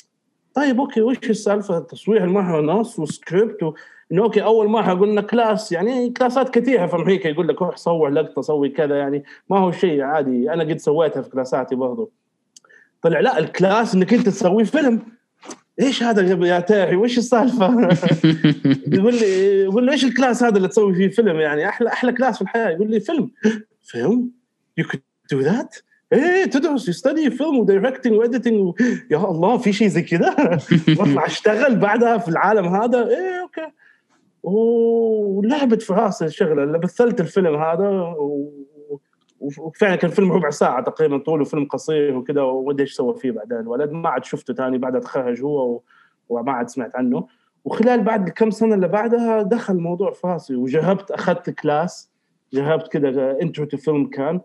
[0.55, 3.75] طيب okay وش السالفة؟ تصوير المهرجانات وسكريبت و...
[4.13, 8.09] إنه okay أول مره قلنا class يعني كلاسات كثيرة في أمريكا يقول لك روح صور
[8.09, 10.53] لقطة سوي كذا يعني ما هو شيء عادي.
[10.53, 12.13] أنا قد سويتها في كلاساتي برضو.
[13.03, 15.01] طلع لا ال class إنك أنت تسوي فيلم.
[15.81, 17.67] إيش هذا يا أخي؟ وش السالفة؟
[18.97, 22.13] يقول لي يقول لي إيش ال class هذا اللي تسوي فيه فيلم؟ يعني أحلى أحلى
[22.13, 22.71] class في الحياة.
[22.71, 23.31] يقول لي فيلم.
[23.83, 24.31] فيلم؟
[24.79, 25.77] you could do that؟
[26.13, 28.73] إيه تدرس study film و directing و editing
[29.11, 30.59] يا الله في شيء زي كذا؟
[30.99, 33.73] واطلع أشتغل بعدها في العالم هذا؟ إيه okay.
[34.49, 38.15] ولعبت في راسي الشغله مثلت الفيلم هذا
[39.41, 43.59] وفعلا كان فيلم ربع ساعة تقريبا طوله فيلم قصير وكذا ودي إيش سوى فيه بعدين.
[43.59, 45.81] الولد ما عاد شفته ثاني بعد تخرج هو
[46.29, 47.27] وما عاد سمعت عنه.
[47.65, 52.11] وخلال بعد الكم سنة اللي بعدها دخل الموضوع في راسي وجربت أخذت class
[52.53, 54.41] جربت كده intro to film كان.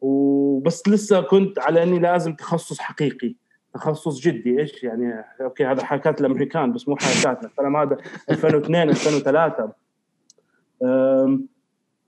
[0.00, 3.34] وبس لسه كنت على إني لازم تخصص حقيقي.
[3.74, 7.48] تخصص جدي إيش يعني؟ okay هذا حركات الأمريكان بس مو حركاتنا.
[7.48, 7.96] الكلام هذا
[8.30, 9.72] 2002 2003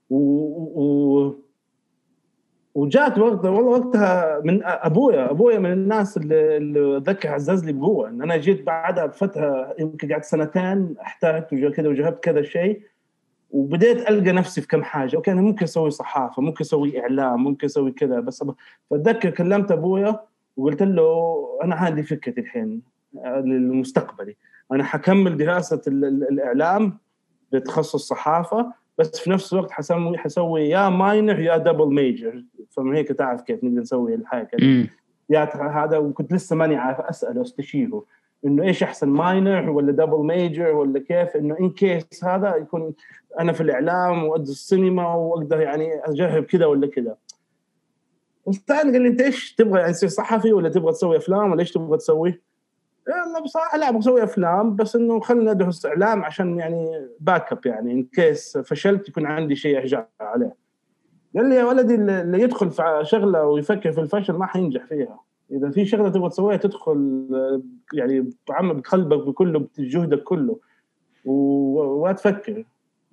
[0.09, 0.17] و,
[0.81, 1.35] و
[2.75, 8.09] وجات وقت والله وقتها من أبويا أبويا من الناس اللي, أتذكر عزز لي بقوة.
[8.09, 12.81] إن أنا جيت بعدها بفترة يمكن قعدت سنتين احترت وكذا وجربت كذا شيء
[13.51, 15.15] وبديت ألقى نفسي في كم حاجة.
[15.15, 18.43] أوكي أنا ممكن أسوي صحافة ممكن أسوي إعلام ممكن أسوي كذا بس
[18.89, 20.19] فأتذكر كلمت أبويا
[20.57, 22.81] وقلت له أنا عندي فكرتي الحين
[23.25, 24.35] للمستقبلي
[24.71, 26.97] أنا حكمل دراسة الإعلام
[27.51, 33.07] بتخصص صحافة بس في نفس الوقت حسوي حسوي يا minor يا double major فمن هيك
[33.07, 34.57] تعرف كيف نقدر نسوي الحاجة
[35.29, 35.43] يا
[35.83, 38.05] هذا وكنت لسه ماني عارف أسأله أستشيره.
[38.45, 42.93] إنه إيش أحسن minor ولا double major ولا كيف؟ إنه in case هذا يكون
[43.39, 47.15] أنا في الإعلام وأدرس السينما وأقدر يعني أجرب كذا ولا كذا.
[48.47, 51.71] الثاني قال لي أنت إيش تبغى يعني تصير صحفي ولا تبغى تسوي أفلام ولا إيش
[51.71, 52.41] تبغى تسوي؟
[53.07, 58.03] والله بصراحه لا بسوي أفلام بس إنه خلينا ندرس إعلام عشان يعني backup يعني in
[58.03, 60.55] case فشلت يكون عندي شيء ارجع عليه.
[61.35, 65.19] قال لي يا ولدي اللي يدخل في شغلة ويفكر في الفشل ما حينجح فيها.
[65.51, 67.27] إذا في شغلة تبغى تسويها تدخل
[67.93, 70.59] يعني تعمل بقلبك بكله بجهدك كله
[71.25, 72.63] ولا تفكر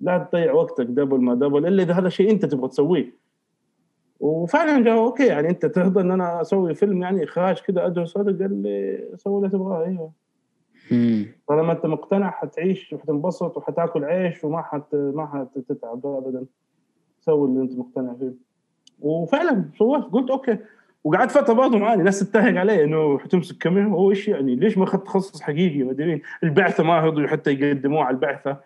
[0.01, 3.24] لا تضيع وقتك double ما double الا إذا هذا شيء أنت تبغى تسويه
[4.19, 8.25] وفعلا جاء okay يعني أنت ترضى إن أنا أسوي فيلم يعني إخراج كذا ادرس هذا
[8.25, 9.85] قال لي سوي اللي تبغاه.
[9.85, 10.11] أيوه.
[11.47, 16.45] طالما أنت مقتنع حتعيش وحتنبسط وحتاكل عيش وما حت ما حتتعب ابدا.
[17.21, 18.33] سوي اللي أنت مقتنع فيه.
[19.01, 20.57] وفعلا سويت قلت okay.
[21.03, 23.87] وقعدت فترة برضه معاني ناس تتهق علي إنه حتمسك كاميرا.
[23.87, 26.21] هو إيش يعني؟ ليش ما اخذت تخصص حقيقي؟ ما أدري.
[26.43, 28.57] البعثة ما رضوا حتى يقدموه على البعثة.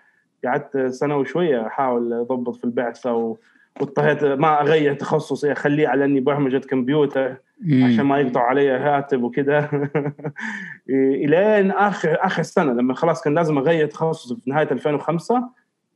[0.45, 3.37] قعدت سنة وشوية أحاول أضبط في البعثة و...
[3.81, 9.69] واضطريت ما أغير تخصصي أخليه على إني برمجة كمبيوتر عشان ما يقطعوا علي راتب وكذا
[11.23, 15.49] إلين اخر آخر سنة لما خلاص كان لازم أغير تخصصي في نهاية 2005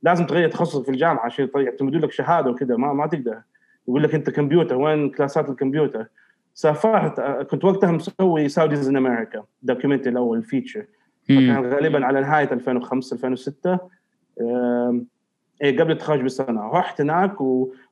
[0.04, 3.42] لازم تغير تخصصك في الجامعة عشان يعتمدوا لك شهادة وكذا ما ما تقدر.
[3.88, 6.06] يقول لك أنت كمبيوتر وين كلاسات الكمبيوتر؟
[6.54, 10.86] سافرت كنت وقتها مسوي Saudis in America documentary الأول feature
[11.28, 13.80] كان غالبا على نهاية 2005 2006
[14.42, 15.13] إيه
[15.72, 16.68] قبل التخرج بسنة.
[16.68, 17.42] رحت هناك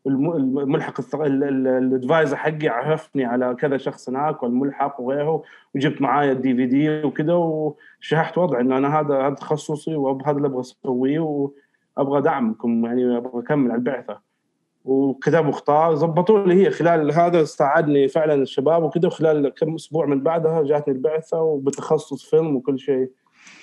[0.05, 5.43] والملحق ال advisor حقي عرفني على كذا شخص هناك والملحق وغيره
[5.75, 10.59] وجبت معايا ال DVD وكذا وشرحت وضع إنه أنا هذا هذا تخصصي وهذا اللي أبغى
[10.59, 11.51] أسويه
[11.97, 14.31] وأبغى دعمكم يعني أبغى أكمل على البعثة.
[14.85, 20.23] وكتاب مختار ظبطوا لي هي خلال هذا ساعدني فعلا الشباب وكذا وخلال كم أسبوع من
[20.23, 23.09] بعدها جاتني البعثة وبتخصص فيلم وكل شيء.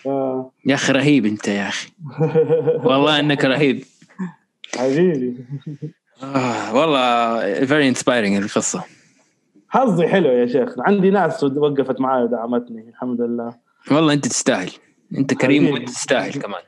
[0.07, 0.51] آه.
[0.67, 1.93] يا أخي رهيب أنت يا أخي.
[2.89, 3.85] والله إنك رهيب.
[4.77, 5.37] حبيبي.
[6.23, 8.85] آه والله very inspiring القصة.
[9.69, 10.75] حظي حلو يا شيخ.
[10.79, 13.55] عندي ناس وقفت معي ودعمتني الحمد لله.
[13.91, 14.71] والله أنت تستاهل.
[15.19, 16.61] أنت كريم وأنت تستاهل كمان.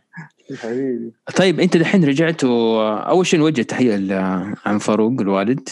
[0.59, 1.13] حبيبي.
[1.37, 5.69] طيب أنت دحين رجعت أول شيء نوجه تحية لعم فاروق الوالد.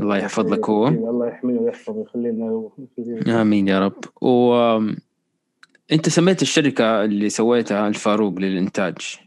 [0.00, 0.88] الله يحفظ لك هو.
[0.88, 4.04] الله يحميه ويحفظه ويخلينا آمين يا رب.
[4.22, 4.54] و
[5.92, 9.18] أنت سميت الشركة اللي سويتها الفاروق للإنتاج.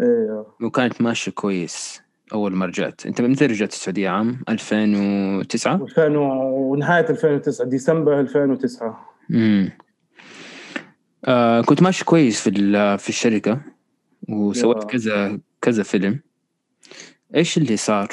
[0.00, 3.06] أيوه وكانت ماشية كويس أول ما رجعت.
[3.06, 9.70] أنت متى رجعت السعودية؟ عام 2009 2000 ونهاية 2009 ديسمبر 2009 امم
[11.24, 12.50] آه كنت ماشي كويس في
[12.98, 13.60] في الشركة
[14.28, 16.20] وسويت كذا كذا فيلم.
[17.34, 18.08] إيش اللي صار؟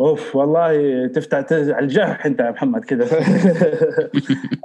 [0.00, 3.06] أوف والله تفتح على الجرح أنت يا محمد كذا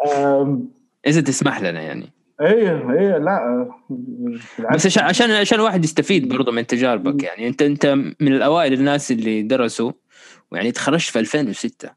[1.08, 2.19] إذا تسمح لنا يعني.
[2.42, 3.70] أيوه أيوه لا
[4.74, 7.86] بس عشان عشان عشان الواحد يستفيد برضه من تجاربك يعني انت أنت
[8.20, 9.92] من الأوائل الناس اللي درسوا
[10.52, 11.90] ويعني تخرجت في 2006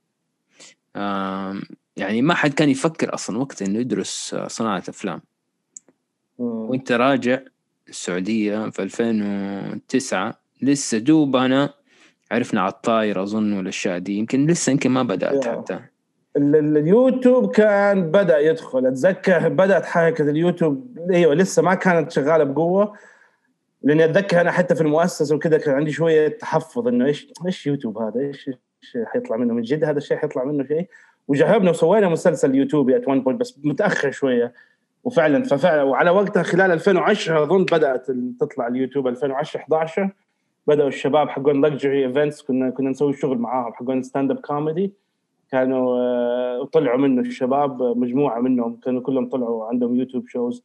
[1.96, 5.20] يعني ما حد كان يفكر أصلا وقتها إنه يدرس صناعة أفلام.
[6.38, 7.38] وأنت راجع
[7.88, 11.74] السعودية في 2009 لسه دوب أنا
[12.30, 15.80] عرفنا على الطاير أظن والأشياء دي يمكن لسه يمكن ما بدأت حتى.
[16.36, 18.86] اليوتيوب كان بدأ يدخل.
[18.86, 22.92] أتذكر بدأت حركة اليوتيوب أيوه لسه ما كانت شغالة بقوة.
[23.82, 27.98] لأني أتذكر أنا حتى في المؤسسة وكذا كان عندي شوية تحفظ إنه إيش إيش يوتيوب
[27.98, 30.88] هذا؟ إيش إيش حيطلع منه؟ من جد هذا الشيء حيطلع منه شيء؟
[31.28, 34.52] وجربنا وسوينا مسلسل يوتيوبي at 1 point بس متأخر شوية.
[35.04, 38.06] وفعلا ففعلا وعلى وقتها خلال 2010 أظن بدأت
[38.40, 40.10] تطلع اليوتيوب 2010 11
[40.66, 44.92] بدأوا الشباب حقون Luxury Events كنا كنا نسوي شغل معاهم حقون stand-up comedy
[45.52, 50.62] كانوا طلعوا منه الشباب مجموعة منهم كانوا كلهم طلعوا عندهم YouTube shows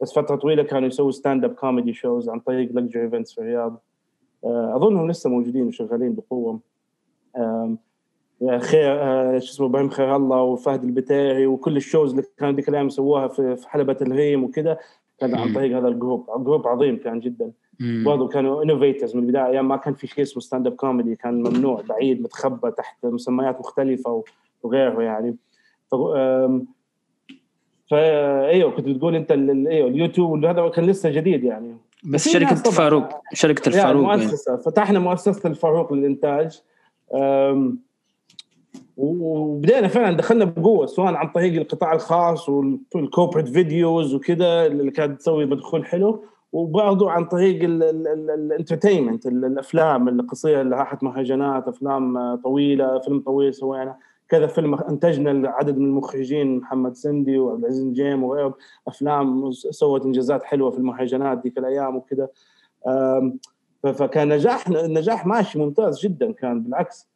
[0.00, 3.82] بس فترة طويلة كانوا يسووا stand-up comedy shows عن طريق Luxury Events في الرياض.
[4.44, 6.60] آه، أظنهم لسه موجودين وشغالين بقوة.
[8.58, 12.68] خير آه، شو اسمه إبراهيم خير الله وفهد البتيري وكل ال shows اللي كانوا ذيك
[12.68, 14.78] الأيام يسووها في حلبة الهيم وكذا
[15.18, 17.52] كان عن طريق هذا ال group group عظيم كان جدا.
[17.80, 21.82] برضه كانوا innovators من البداية أيام ما كان في شيء اسمه stand-up comedy كان ممنوع
[21.88, 24.24] بعيد متخبى تحت مسميات مختلفة
[24.62, 25.36] وغيره يعني.
[25.90, 25.94] ف
[27.90, 31.76] فا إيوه كنت بتقول أنت إيوه اليوتيوب هذا كان لسه جديد يعني.
[32.04, 34.22] بس شركة فاروق شركة الفاروق يعني.
[34.22, 34.56] مؤسسة.
[34.56, 36.62] فتحنا مؤسسة الفاروق للإنتاج.
[38.96, 45.20] وبدينا فعلا دخلنا بقوة سواء عن طريق القطاع الخاص وال corporate videos وكذا اللي كانت
[45.20, 46.24] تسوي مدخول حلو.
[46.52, 53.96] وبرضه عن طريق ال entertainment الأفلام القصيره اللي راحت مهرجانات أفلام طويلة فيلم طويل سوينا
[54.28, 58.54] كذا فيلم أنتجنا لعدد من المخرجين محمد سندي وعبد العزيز نجيم وغيرهم.
[58.88, 62.28] أفلام سوت إنجازات حلوة في المهرجانات ذيك الأيام وكذا.
[63.82, 67.08] فكان نجاح نجاح ماشي ممتاز جدا كان بالعكس.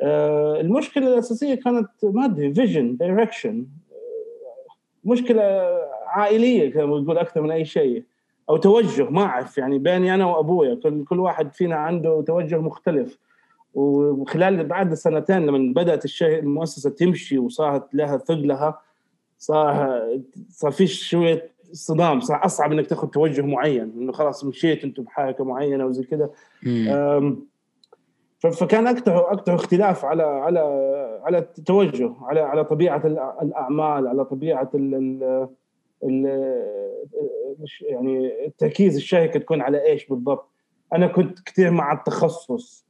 [0.00, 3.66] آه، المشكلة الأساسية كانت ما أدري vision direction
[5.04, 5.42] مشكلة
[6.06, 8.04] عائلية كما تقول أكثر من أي شيء.
[8.50, 10.74] أو توجه ما أعرف يعني بيني أنا وأبويا.
[10.74, 13.18] كل كل واحد فينا عنده توجه مختلف.
[13.74, 18.80] وخلال بعد سنتين لما بدأت الشيء المؤسسة تمشي وصارت لها ثقلها
[19.38, 20.02] صار
[20.48, 22.20] صار في شوية صدام.
[22.20, 26.30] صار أصعب إنك تاخذ توجه معين إنه خلاص مشيت أنتم بحركة معينة وزي كذا
[28.38, 30.60] فكان أكثر أكثر اختلاف على على
[31.24, 33.02] على التوجه على على طبيعة
[33.42, 35.48] الأعمال على طبيعة ال ال
[37.80, 40.50] يعني تركيز الشركة تكون على إيش بالضبط.
[40.92, 42.86] أنا كنت كثير مع التخصص.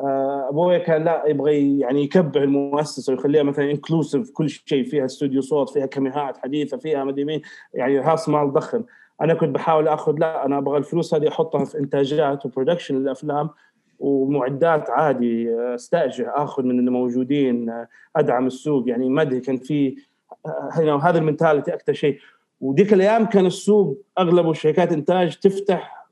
[0.00, 5.40] آه، أبويا كان لا يبغى يعني يكبر المؤسسة ويخليها مثلا inclusive كل شيء فيها استوديو
[5.40, 7.42] صوت فيها كاميرات حديثة فيها مدري مين
[7.74, 8.82] يعني راس مال ضخم.
[9.20, 13.50] أنا كنت بحاول آخذ لا أنا أبغى الفلوس هذه أحطها في إنتاجات و production للأفلام
[13.98, 17.84] ومعدات عادي أستأجر آخذ من الموجودين
[18.16, 18.88] أدعم السوق.
[18.88, 19.96] يعني ما أدري كان في
[21.02, 22.18] هذا ال mentality أكثر شيء.
[22.60, 26.06] وديك الأيام كان السوق اغلبه شركات إنتاج تفتح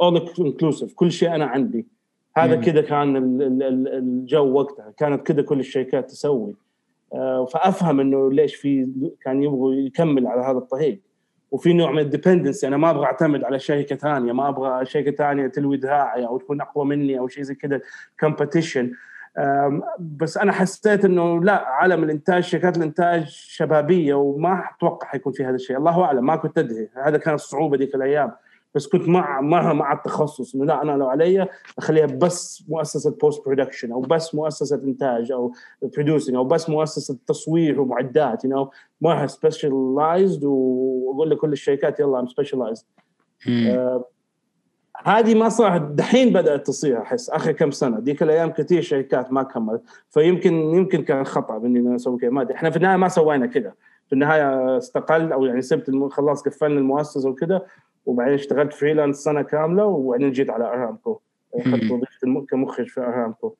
[0.00, 1.86] اول inclusive كل شيء أنا عندي.
[2.36, 3.16] هذا كذا كان
[3.86, 6.54] الجو وقتها كانت كذا كل الشركات تسوي.
[7.14, 8.88] آه، فأفهم إنه ليش في
[9.22, 11.00] كان يبغوا يكمل على هذا الطريق.
[11.54, 15.10] وفي نوع من ال dependency أنا ما أبغى أعتمد على شركة ثانية ما أبغى شركة
[15.10, 17.80] ثانية تلوي ذراعي أو تكون أقوى مني أو شيء زي كذا
[18.24, 18.86] competition
[19.98, 25.54] بس أنا حسيت إنه لا عالم الإنتاج شركات الإنتاج شبابية وما أتوقع حيكون في هذا
[25.54, 25.76] الشيء.
[25.76, 26.88] الله أعلم ما كنت أدري.
[27.04, 28.32] هذا كان الصعوبة ذيك الأيام.
[28.74, 33.44] بس كنت مع مع مع التخصص إنه لا أنا لو علي أخليها بس مؤسسة post
[33.44, 39.26] production أو بس مؤسسة إنتاج أو producing أو بس مؤسسة تصوير ومعدات you know I'm
[39.26, 42.84] specialized وأقول لكل الشركات يلا I'm specialized
[43.48, 44.04] آه
[45.02, 48.00] هذه ما صارت دحين بدأت تصير أحس آخر كم سنة.
[48.00, 49.82] ديك الأيام كثير شركات ما كملت.
[50.10, 52.30] فيمكن يمكن كان خطأ مني اني أسوي كذا.
[52.30, 52.54] ما أدري.
[52.54, 53.72] إحنا في النهاية ما سوينا كذا.
[54.06, 57.62] في النهاية استقل أو يعني سيبت خلاص قفلنا المؤسسة وكذا
[58.06, 61.20] وبعدين اشتغلت freelance سنة كاملة وبعدين جيت على أرامكو.
[61.54, 63.54] أخذت وظيفتي كمخرج في أرامكو.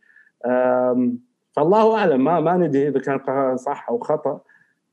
[1.53, 2.25] فالله أعلم.
[2.25, 4.40] ما ما ندري إذا كان قرار صح أو خطأ.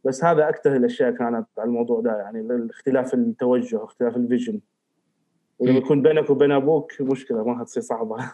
[0.05, 4.59] بس هذا أكثر الأشياء كانت على الموضوع ده يعني اختلاف التوجه اختلاف ال vision.
[5.61, 8.31] ولما يكون بينك وبين أبوك مشكلة ما حتصير صعبة.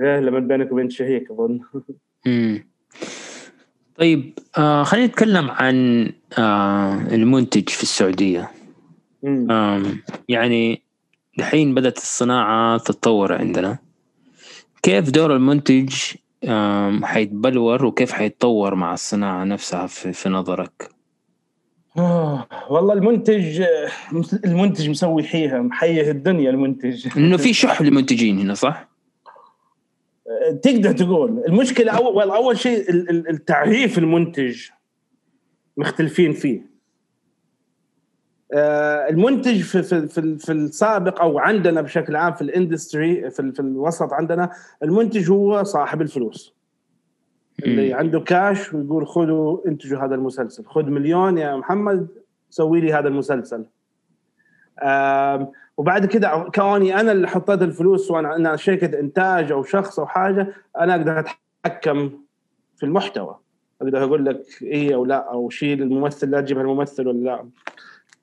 [0.00, 1.60] غير لما بينك وبين شريكك أظن.
[3.96, 8.50] طيب آه خلينا نتكلم عن آه المنتج في السعودية.
[10.28, 10.82] يعني
[11.38, 13.78] الحين بدأت الصناعة تتطور عندنا.
[14.82, 15.94] كيف دور المنتج
[17.02, 20.90] حيتبلور وكيف حيتطور مع الصناعة نفسها في, في نظرك؟
[21.98, 23.62] آه والله المنتج
[24.44, 27.18] المنتج مسوي حيها محيه الدنيا المنتج.
[27.18, 28.88] إنه في شح للمنتجين هنا صح؟
[30.62, 31.44] تقدر تقول.
[31.48, 32.90] المشكلة اول أول شيء
[33.30, 34.66] التعريف المنتج
[35.76, 36.72] مختلفين فيه.
[38.54, 43.60] آه، المنتج في في في, في السابق أو عندنا بشكل عام في الإندستري في, في
[43.60, 44.50] الوسط عندنا
[44.82, 46.54] المنتج هو صاحب الفلوس.
[47.62, 50.64] اللي عنده كاش ويقول خذوا انتجوا هذا المسلسل.
[50.64, 52.08] خذ مليون يا محمد
[52.50, 53.64] سوي لي هذا المسلسل.
[55.76, 60.54] وبعد كده كوني أنا اللي حطيت الفلوس سواء أنا شركة إنتاج أو شخص أو حاجة
[60.80, 61.24] أنا أقدر
[61.64, 62.10] أتحكم
[62.76, 63.38] في المحتوى.
[63.82, 67.48] أقدر أقول لك إيه أو لا أو شيل الممثل لا تجيب الممثل ولا لا.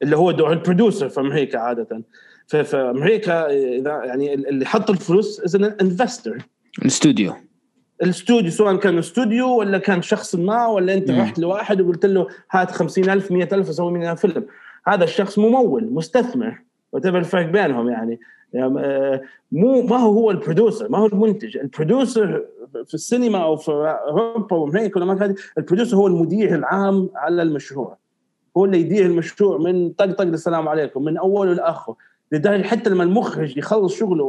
[0.02, 2.02] اللي هو دور ال producer في أمريكا عادة.
[2.48, 6.38] في أمريكا إذا يعني اللي حط الفلوس as an investor
[6.82, 7.34] الاستوديو
[8.04, 12.72] الاستوديو سواء كان استوديو ولا كان شخص ما ولا انت رحت لواحد وقلت له هات
[12.72, 14.46] 50000 100000 أسوي منها فيلم.
[14.88, 16.62] هذا الشخص ممول مستثمر.
[16.92, 18.20] وتبع الفرق بينهم يعني,
[18.54, 19.22] يعني
[19.52, 21.58] مو ما هو هو البرودوسر ما هو المنتج.
[21.58, 22.46] البرودوسر
[22.88, 27.98] في السينما أو في أوروبا وأمريكا ولا هذه البرودوسر هو المدير العام على المشروع.
[28.58, 31.96] هو اللي يدير المشروع من طق طق للسلام عليكم من أوله لآخره.
[32.32, 34.24] لدرجة حتى لما المخرج يخلص شغله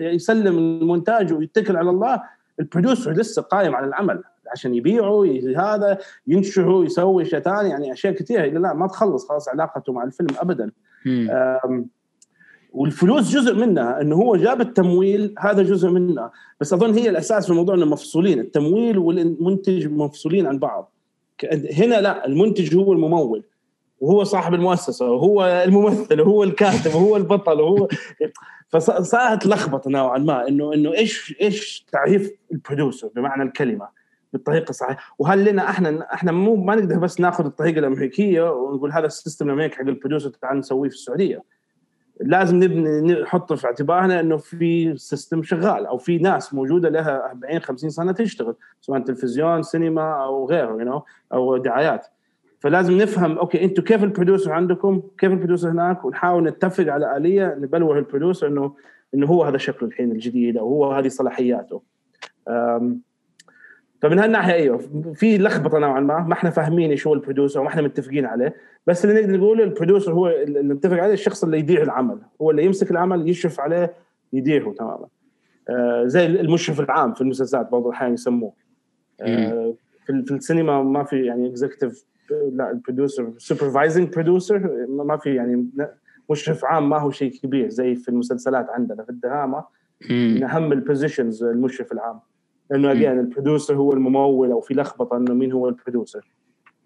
[0.00, 2.22] ويسلم المونتاج ويتكل على الله
[2.60, 4.22] البرودوسر لسه قايم على العمل.
[4.52, 5.24] عشان يبيعه
[5.56, 8.46] هذا ينشره يسوي أشياء ثانية يعني أشياء كثيرة.
[8.46, 10.70] لا ما تخلص خلاص علاقته مع الفيلم ابدا.
[12.72, 14.00] والفلوس جزء منها.
[14.00, 16.32] إنه هو جاب التمويل هذا جزء منها.
[16.60, 18.40] بس أظن هي الأساس في الموضوع إنه مفصولين.
[18.40, 20.92] التمويل والمنتج مفصولين عن بعض.
[21.72, 23.44] هنا لا المنتج هو الممول.
[24.00, 27.88] وهو صاحب المؤسسة وهو الممثل وهو الكاتب وهو البطل وهو
[28.74, 33.88] فصارت لخبطة نوعا ما انه إنه إيش إيش تعريف البرودوسر بمعنى الكلمة
[34.32, 35.14] بالطريقة الصحيحة.
[35.18, 39.46] وهل لنا إحنا إحنا مو ما نقدر بس ناخذ الطريقة الأمريكية ونقول هذا ال system
[39.46, 41.42] الامريكي حق ال producer تعال نسويه في السعودية.
[42.20, 47.60] لازم نبني نحط في اعتبارنا إنه في system شغال أو في ناس موجودة لها 40
[47.60, 51.02] 50 سنة تشتغل سواء تلفزيون سينما أو غيره you know,
[51.32, 52.06] أو دعايات.
[52.64, 57.16] فلازم نفهم okay أنتم كيف ال producer عندكم؟ كيف ال producer هناك؟ ونحاول نتفق على
[57.16, 58.74] آلية نبلور ال producer إنه
[59.14, 61.82] إنه هو هذا شكله الحين الجديد أو هو هذه صلاحياته.
[64.02, 64.78] فمن هالناحية إيوه
[65.14, 68.54] في لخبطة نوعا ما ما إحنا فاهمين إيش هو ال producer وما إحنا متفقين عليه
[68.86, 72.50] بس اللي نقدر نقوله ال producer هو اللي نتفق عليه الشخص اللي يدير العمل هو
[72.50, 73.94] اللي يمسك العمل يشرف عليه
[74.32, 75.06] يديره تماما.
[75.68, 78.52] آه زي المشرف العام في المسلسلات بعض الأحيان يسموه.
[79.20, 79.74] آه
[80.06, 85.68] في السينما ما في يعني executive لا ال producer supervising producer ما في يعني
[86.30, 89.02] مشرف عام ما هو شيء كبير زي في المسلسلات عندنا.
[89.02, 89.64] في الدراما
[90.10, 92.20] من أهم ال positions المشرف العام.
[92.70, 96.26] لأنه again ال producer هو الممول أو في لخبطة إنه مين هو ال producer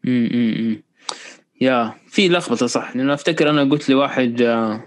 [0.06, 0.82] امم
[1.60, 2.96] yeah في لخبطة صح.
[2.96, 4.84] لأنه أفتكر أنا قلت لواحد آه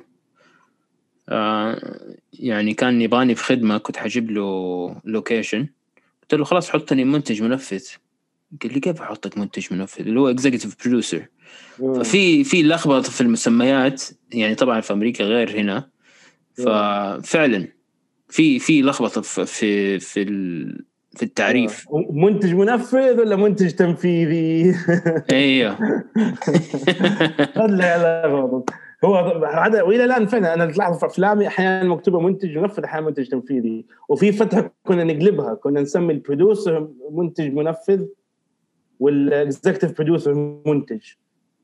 [1.30, 1.98] آه
[2.34, 5.68] يعني كان يبغاني في خدمه كنت جايب له location
[6.22, 7.84] قلت له خلاص حطني منتج منفذ.
[8.64, 11.26] قال لي كيف أحطك منتج منفذ؟ اللي هو executive producer
[11.78, 15.90] ففي في لخبطة في المسميات يعني طبعا في أمريكا غير هنا.
[16.54, 17.68] ففعلا
[18.30, 20.26] في في لخبطة في في في,
[21.16, 21.86] في التعريف.
[22.12, 24.76] منتج منفذ ولا منتج تنفيذي؟
[25.32, 25.78] أيوه
[29.06, 33.28] هو هذا وإلى الآن فعلا أنا تلاحظ في أفلامي أحيانا مكتوبة منتج منفذ أحيانا منتج
[33.28, 33.86] تنفيذي.
[34.10, 38.06] وفي فتره كنا نقلبها كنا نسمي البرودوسر منتج منفذ.
[39.02, 41.02] والاكزكتيف برودوسر منتج.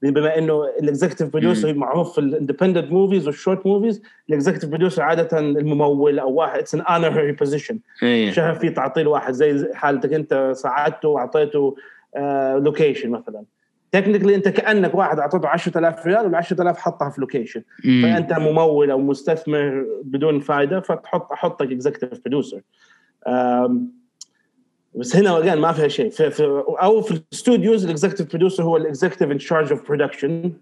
[0.02, 6.34] بما إنه الاكزكتيف برودوسر معروف في الاندبندنت موفيز والشورت موفيز الاكزكتيف برودوسر عادة الممول أو
[6.34, 7.80] واحد اتس ان اونري بوزيشن
[8.32, 11.76] شهر فيه تعطيل واحد زي حالتك أنت ساعدته واعطيته
[12.58, 13.44] لوكيشن uh, مثلا.
[13.92, 19.00] تكنيكلي أنت كأنك واحد أعطيته 10000 ريال وال 10000 حطها في لوكيشن فأنت ممول أو
[19.00, 22.62] مستثمر بدون فائده فتحط أحطك اكزكتيف برودوسر
[24.98, 26.10] بس هنا وجان ما فيها شيء.
[26.10, 30.54] في, في أو في الاستوديوز الاكزكتيف بروديوسر هو الاكزكتيف ان شارج اوف برودكشن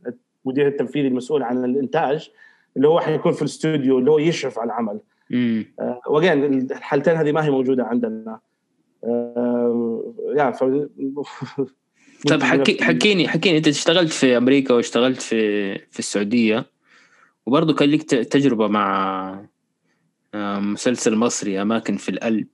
[0.45, 2.29] المدير التنفيذي المسؤول عن الإنتاج
[2.77, 4.99] اللي هو حيكون في الاستوديو اللي هو يشرف على العمل.
[5.79, 6.01] آه
[6.71, 8.39] الحالتين هذه ما هي موجودة عندنا.
[9.03, 10.63] آه يا ف...
[12.29, 16.65] طيب حكي حكيني حكيني أنت اشتغلت في أمريكا واشتغلت في في السعودية
[17.45, 19.45] وبرضه كان لك تجربة مع
[20.33, 22.47] آه، مسلسل مصري أماكن في القلب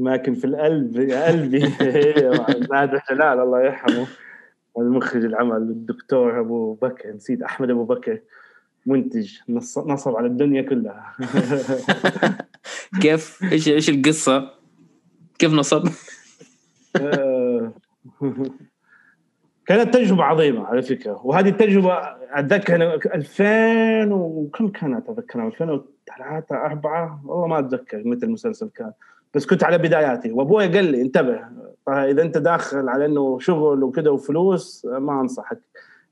[0.00, 1.58] اماكن في القلب يا قلبي.
[2.72, 4.06] نادر جلال الله يرحمه.
[4.78, 8.20] المخرج العمل الدكتور أبو بكر نسيت أحمد أبو بكر.
[8.86, 9.38] منتج
[9.76, 11.16] نصب على الدنيا كلها.
[13.02, 14.50] كيف؟ إيش إيش القصة؟
[15.38, 15.88] كيف نصب.
[19.66, 21.26] كانت تجربة عظيمة على فكرة.
[21.26, 21.94] وهذه التجربة
[22.30, 28.92] أتذكر 2000 وكم كانت أتذكر 2003 4 والله ما أتذكر متى المسلسل كان.
[29.34, 30.32] بس كنت على بداياتي.
[30.32, 31.40] وأبوي قال لي انتبه
[31.88, 35.58] اذا أنت داخل على إنه شغل وكذا وفلوس ما أنصحك.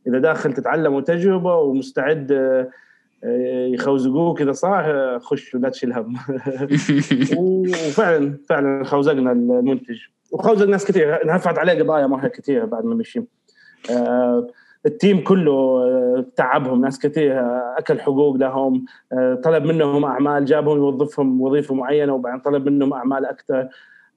[0.07, 2.33] إذا داخل تتعلم وتجربة ومستعد
[3.25, 6.15] آه، يخوزقوك اذا صار خش ولا تشيل هم.
[7.39, 9.99] وفعلا فعلا خوزقنا المنتج.
[10.33, 13.23] وخوزق ناس كثير نفعت عليه قضايا مرة كثيره بعد ما مشي.
[13.91, 14.47] آه،
[14.87, 20.77] التيم كله آه، تعبهم ناس كثير آه، أكل حقوق لهم آه، طلب منهم أعمال جابهم
[20.77, 23.69] يوظفهم وظيفة معينة وبعدين طلب منهم أعمال أكثر.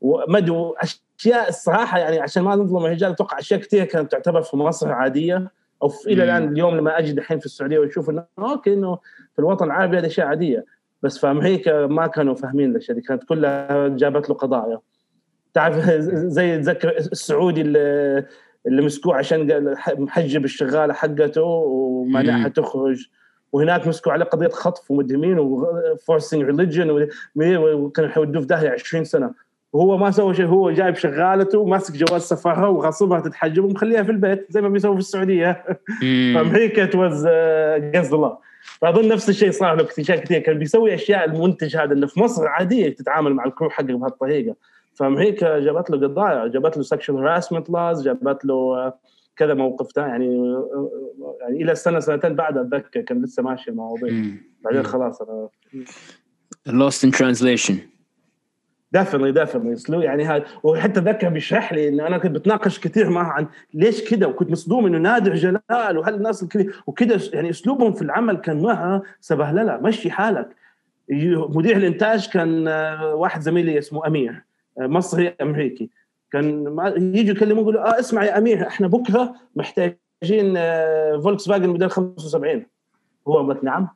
[0.01, 4.91] ومدوا أشياء الصراحة يعني عشان ما نظلم الرجال أتوقع أشياء كثير كانت تعتبر في مصر
[4.91, 5.51] عادية.
[5.84, 8.97] أو في إلى الآن اليوم لما أجي دحين في السعودية وأشوف إنه okay إنه
[9.34, 10.66] في الوطن العربي هذه أشياء عادية.
[11.03, 14.80] بس في أمريكا ما كانوا فاهمين الأشياء دي كانت كلها جابت له قضايا.
[15.53, 15.89] تعرف
[16.38, 18.26] زي تذكر السعودي اللي
[18.68, 22.47] اللي مسكوه عشان محجب الشغالة حقته ومانعها.
[22.47, 23.07] تخرج.
[23.51, 29.03] وهناك مسكوا عليه قضية خطف ومدري مين و forcing religion وكانوا حيودوه في داهية 20
[29.03, 29.32] سنة.
[29.74, 34.45] وهو ما سوى شيء هو جايب شغالته وماسك جواز سفرها وغصبها تتحجب ومخليها في البيت
[34.49, 35.64] زي ما بيسووا في السعودية.
[36.36, 37.28] فأمريكا توز
[37.95, 38.38] قصد الله
[38.82, 42.47] فأظن نفس الشيء صار له كثير كثير كان بيسوي أشياء المنتج هذا اللي في مصر
[42.47, 44.55] عادية تتعامل مع ال crew حقك بهالطريقة.
[45.02, 48.99] فامريكا جابت له قضايا جابت له sexual harassment laws جابت له آه،
[49.36, 54.24] كذا موقف ثاني يعني آه، يعني إلى السنة سنتين بعد أتذكر كان لسه ماشي المواضيع.
[54.64, 55.49] بعدين خلاص أنا
[56.70, 57.74] Lost in translation.
[58.92, 63.32] definitely definitely اسلوب يعني هذا وحتى ذكر بيشرح لي إنه أنا كنت بتناقش كثير معه
[63.32, 68.38] عن ليش كذا وكنت مصدوم إنه نادر جلال وهالناس الكذا وكذا يعني أسلوبهم في العمل
[68.38, 70.49] كان معها سبهلله مشي حالك.
[71.49, 74.32] مدير الإنتاج كان آه، واحد زميلي اسمه أمير.
[74.32, 74.51] آه،
[74.88, 75.90] مصري أمريكي.
[76.32, 76.66] كان
[77.16, 82.66] يجوا يكلموه يقولوا آه اسمع يا أمير إحنا بكرة محتاجين آه، فولكس فاجن موديل 75
[83.28, 83.88] هو لك نعم.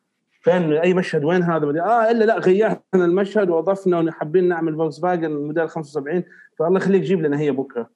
[0.41, 5.31] فين أي مشهد؟ وين هذا؟ آه إلا لا غيرنا المشهد واضفنا وحابين نعمل فولكس فاجن
[5.31, 6.23] موديل 75
[6.59, 7.89] فالله يخليك جيب لنا هي بكرة.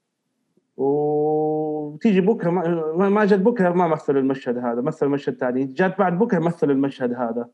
[0.77, 4.81] وتيجي بكرة ما- ما جت بكرة ما مثلوا المشهد هذا.
[4.81, 7.47] مثل المشهد الثاني جات بعد بكرة مثل المشهد هذا.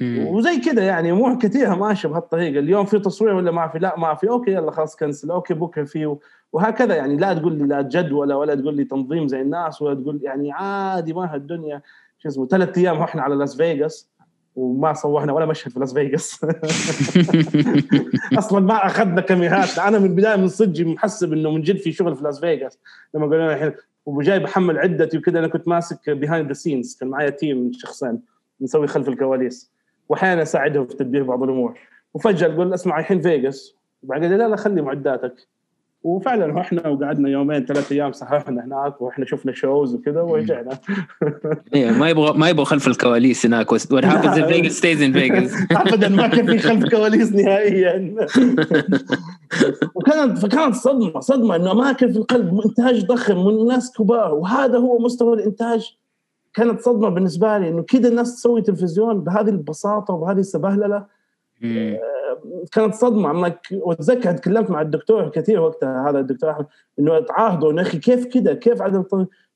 [0.00, 2.58] وزي كذا يعني امور كثيره ماشيه بهالطريقة.
[2.58, 4.28] اليوم في تصوير ولا ما في؟ لا ما في.
[4.28, 5.30] okay يلا خلاص cancel.
[5.30, 6.16] okay بكرة في.
[6.52, 10.20] وهكذا يعني لا تقول لي لا جدول ولا تقول لي تنظيم زي الناس ولا تقول
[10.22, 11.82] يعني عادي ما هالدنيا
[12.18, 14.12] شو اسمه ثلاث أيام وإحنا على لاس فيغاس
[14.56, 16.46] وما صورنا ولا مشهد في لاس فيغاس.
[18.38, 19.78] أصلا ما أخذنا كاميرات.
[19.78, 22.78] أنا من البداية من صدقي محسب إنه من جد في شغل في لاس فيغاس.
[23.14, 23.72] لما قالوا لنا الحين
[24.06, 28.20] وجاي بحمل عدتي وكذا أنا كنت ماسك behind the scenes كان معي team شخصين.
[28.60, 29.72] نسوي خلف الكواليس.
[30.08, 31.78] وأحيانا أساعدهم في تدبير بعض الأمور.
[32.14, 35.48] وفجأة تقول اسمع الحين فيغاس وبعدين لا لا خلي معداتك.
[36.02, 40.78] وفعلا رحنا وقعدنا يومين ثلاث أيام سهرنا هناك وإحنا شفنا shows وكذا ورجعنا.
[41.74, 43.74] إيه، ما يبغى ما يبغى خلف الكواليس هناك.
[43.74, 45.52] What happens in Vegas stays in Vegas.
[45.80, 48.14] ابدا ما كان في خلف كواليس نهائيا.
[49.94, 54.34] وكانت فكانت صدمة صدمة إنه ما كان في القلب انتاج ضخم من ناس كبار.
[54.34, 55.96] وهذا هو مستوى الإنتاج
[56.54, 61.06] كانت صدمة بالنسبة لي إنه كذا الناس تسوي تلفزيون بهذه البساطة وبهذه السبهللة.
[61.60, 61.98] مم.
[62.72, 63.48] كانت صدمة.
[63.48, 66.66] like وأتذكر تكلمت مع الدكتور كثير وقتها هذا الدكتور أحمد
[66.98, 69.04] إنه تعاهدوا إنه أخي كيف كذا كيف عدم؟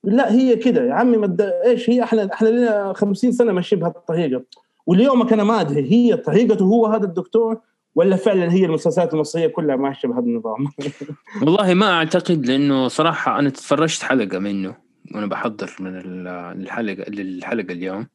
[0.04, 1.40] لا هي كذا يا عمي مد...
[1.40, 4.42] إيش هي إحنا إحنا لنا 50 سنة ماشيين بهالطريقة.
[4.86, 7.58] واليوم أنا ما ادري هي طريقته هو هذا الدكتور
[7.94, 10.66] ولا فعلا هي المسلسلات المصرية كلها ماشية بهذا النظام؟
[11.42, 14.85] والله ما أعتقد لأنه صراحة أنا تفرجت حلقة منه.
[15.14, 16.28] وأنا بحضر من ال-
[16.62, 18.06] الحلقة للحلقة اليوم.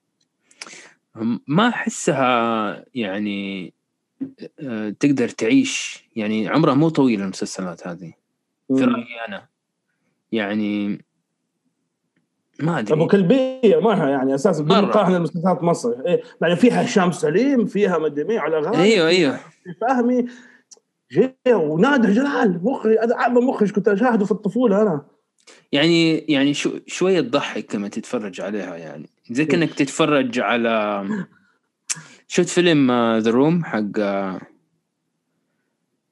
[1.48, 3.74] ما أحسها يعني
[4.60, 6.04] آه، تقدر تعيش.
[6.16, 8.14] يعني عمرها مو طويل المسلسلات هذه.
[8.68, 9.48] في رأيي أنا.
[10.32, 11.02] يعني
[12.60, 14.80] ما أبو ادري كلبيه معها يعني أساسا مرة.
[14.80, 19.40] بالمقارنه لمسلسلات مصر إيه يعني فيها هشام سليم فيها مدري مين على غالي أيوه أيوه.
[19.82, 20.26] فهمي
[21.12, 25.02] جي ونادر جلال مخرج هذا اعظم مخرج كنت أشاهده في الطفولة أنا.
[25.72, 29.10] يعني يعني شو شوية تضحك لما تتفرج عليها يعني.
[29.32, 31.06] زي كأنك تتفرج على
[32.28, 34.42] شفت فيلم The Room حق آه،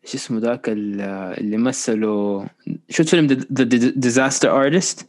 [0.05, 1.01] شو اسمه ذاك ال-
[1.39, 2.45] اللي مثلوا
[2.89, 3.63] شفت فيلم The
[3.95, 5.07] Disaster Artist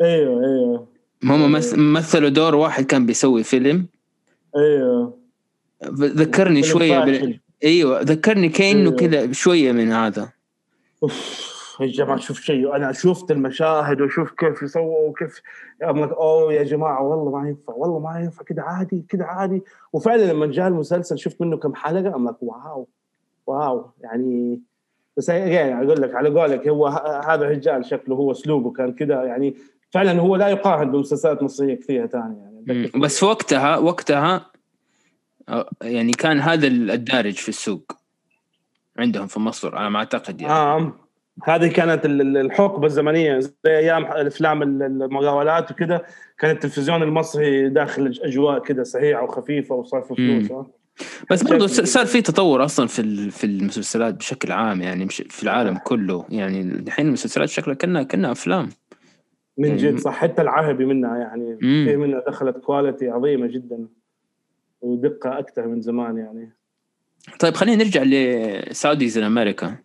[0.00, 0.88] أيوه أيوه.
[1.24, 3.86] هم مس- مثلوا دور واحد كان بيسوي فيلم.
[4.56, 5.18] أيوه.
[5.94, 7.20] ذكرني شوية بال...
[7.20, 7.40] فاشل.
[7.64, 8.96] أيوه ذكرني كأنه أيوة.
[8.96, 10.32] كذا شوية من هذا.
[11.80, 12.76] يا جماعة شوف شيء.
[12.76, 15.42] أنا شفت المشاهد وشوف كيف يسووا وكيف
[15.82, 18.42] أوه يا جماعة والله ما ينفع والله ما ينفع.
[18.42, 19.62] كده عادي كده عادي.
[19.92, 22.88] وفعلا لما جاء المسلسل شفت منه كم حلقة لك واو
[23.46, 23.90] واو.
[24.00, 24.60] يعني
[25.16, 26.86] بس يعني أقول لك على قولك هو
[27.26, 29.56] هذا الرجال شكله هو أسلوبه كان كذا يعني
[29.90, 32.90] فعلا هو لا يقارن بمسلسلات مصرية كثيرة ثانية يعني.
[32.96, 34.50] بس في وقتها وقتها
[35.82, 37.92] يعني كان هذا الدارج في السوق
[38.98, 40.54] عندهم في مصر على ما أعتقد يعني.
[40.54, 40.92] آه.
[41.44, 46.04] هذه كانت ال- ال- الحقبة الزمنية زي أيام افلام ال- المقاولات وكذا
[46.38, 50.70] كان التلفزيون المصري داخل أجواء كذا سريعه وخفيفة وصرف فلوس آه.
[51.30, 55.42] بس برضو شكل- صار في تطور أصلا في في المسلسلات بشكل عام يعني مش في
[55.42, 56.24] العالم كله.
[56.28, 58.68] يعني الحين المسلسلات شكلها كانها كأنها أفلام.
[59.58, 60.12] من يعني- جد صح.
[60.14, 61.56] حتى العربي منها يعني.
[61.60, 63.86] في منها دخلت كواليتي عظيمة جدا
[64.80, 66.52] ودقة أكثر من زمان يعني.
[67.40, 69.76] طيب خلينا نرجع لسعوديز ان أمريكا.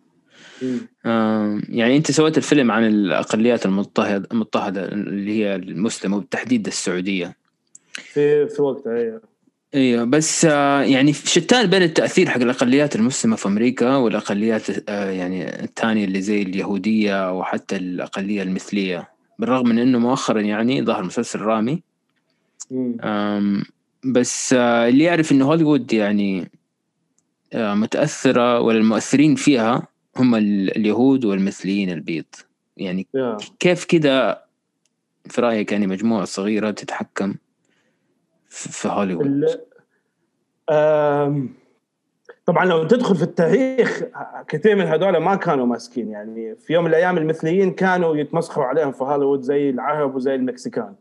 [1.68, 7.36] يعني أنت سويت الفيلم عن الأقليات المضطهده المضطهدة اللي هي المسلمة وبالتحديد السعودية.
[7.92, 9.20] في في وقتها أيوه
[9.74, 15.64] أيوه بس آه، يعني شتان بين التأثير حق الأقليات المسلمة في أمريكا والأقليات آه، يعني
[15.64, 19.08] الثانية اللي زي اليهودية وحتى الأقلية المثلية.
[19.38, 21.82] بالرغم من إنه مؤخرا يعني ظهر مسلسل رامي.
[24.04, 26.50] بس آه، اللي يعرف إنه هوليوود يعني
[27.54, 32.24] متأثرة ولا المؤثرين فيها هم اليهود والمثليين البيض.
[32.76, 33.06] يعني
[33.60, 34.44] كيف كده
[35.28, 37.34] في رأيك يعني مجموعة صغيرة تتحكم
[38.48, 39.46] في هوليوود؟
[42.46, 44.02] طبعا لو تدخل في التاريخ
[44.48, 46.10] كثير من هذول ما كانوا ماسكين.
[46.10, 50.94] يعني في يوم من الأيام المثليين كانوا يتمسخروا عليهم في هوليوود زي العرب وزي المكسيكان.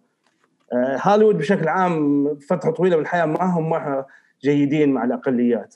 [0.74, 4.04] أه، هوليوود بشكل عام فترة طويلة من الحياة ما هم
[4.44, 5.76] جيدين مع الأقليات.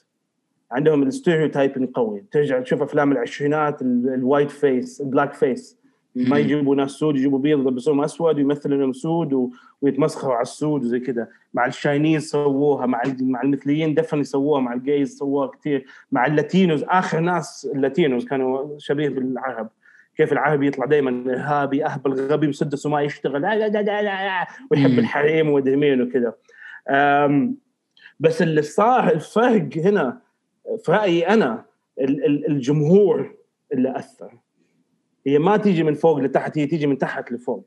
[0.72, 2.24] عندهم ال stereotype قوي.
[2.32, 5.80] ترجع تشوف أفلام العشرينات ال white face ال black face.
[6.16, 9.50] ما يجيبوا ناس سود يجيبوا بيض يلبسوهم أسود ويمثلوا انهم سود و...
[9.82, 11.30] ويتمسخروا على السود وزي كده.
[11.54, 16.26] مع ال Chinese سووها مع مع المثليين definitely سووها مع ال gays سووها كثير مع
[16.26, 19.70] ال Latinos آخر ناس ال Latinos كانوا شبيه بالعرب.
[20.18, 23.42] كيف العربي يطلع دائما إرهابي أهبل غبي مسدس وما يشتغل.
[23.42, 26.34] لا لا لا لا ويحب الحريم ومدري مين وكذا
[28.20, 30.29] بس اللي صار الفرق هنا
[30.78, 31.66] في رأيي أنا
[32.50, 33.36] الجمهور
[33.74, 34.38] اللي أثر.
[35.28, 37.66] هي ما تيجي من فوق لتحت هي تيجي من تحت لفوق.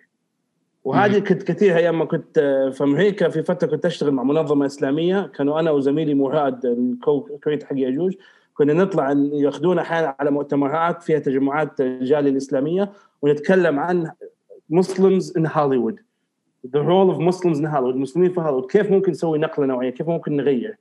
[0.84, 2.38] وهذه كنت كثير أيام ما كنت
[2.72, 5.26] في أمريكا في فترة كنت أشتغل مع منظمة إسلامية.
[5.26, 8.14] كانوا أنا وزميلي مراد الكويت حق ياجوج
[8.55, 12.92] كنا نطلع يأخذونا أحيانا على مؤتمرات فيها تجمعات الجاليه الإسلامية
[13.22, 14.12] ونتكلم عن
[14.70, 16.01] Muslims in Hollywood
[16.66, 20.09] the role of Muslims in Hollywood المسلمين في هوليوود كيف ممكن نسوي نقلة نوعية؟ كيف
[20.09, 20.76] ممكن نغير؟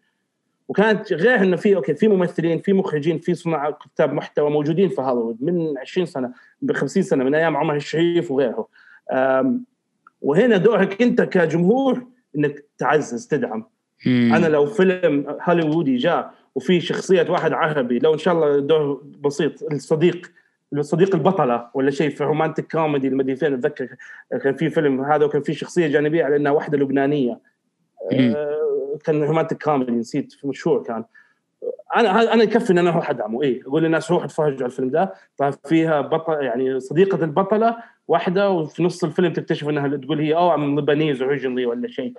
[0.72, 5.02] وكانت غير إنه في okay في ممثلين في مخرجين في صناع كتاب محتوى موجودين في
[5.02, 8.68] هوليوود من 20 سنة ب 50 سنة من أيام عمر الشريف وغيره.
[10.22, 12.06] وهنا دورك أنت كجمهور
[12.38, 13.64] إنك تعزز تدعم.
[14.06, 14.34] مم.
[14.36, 19.64] أنا لو فيلم هوليوودي جاء وفي شخصية واحد عربي لو إن شاء الله دور بسيط
[19.64, 20.32] الصديق
[20.74, 23.88] الصديق البطلة ولا شيء في romantic comedy المدري فين أتذكر
[24.44, 27.40] كان في فيلم هذا وكان في شخصية جانبية على إنها واحدة لبنانية.
[29.04, 31.04] كان romantic comedy نسيت مشهور كان.
[31.96, 33.42] أنا أنا يكفي إن أنا أروح أدعمه.
[33.44, 35.14] إيه أقول للناس روحوا اتفرجوا على الفيلم ده.
[35.38, 37.78] طيب فيها بطل يعني صديقة البطلة
[38.08, 42.14] واحدة وفي نص الفيلم تكتشف إنها تقول هي oh I'm Lebanese originally ولا شيء.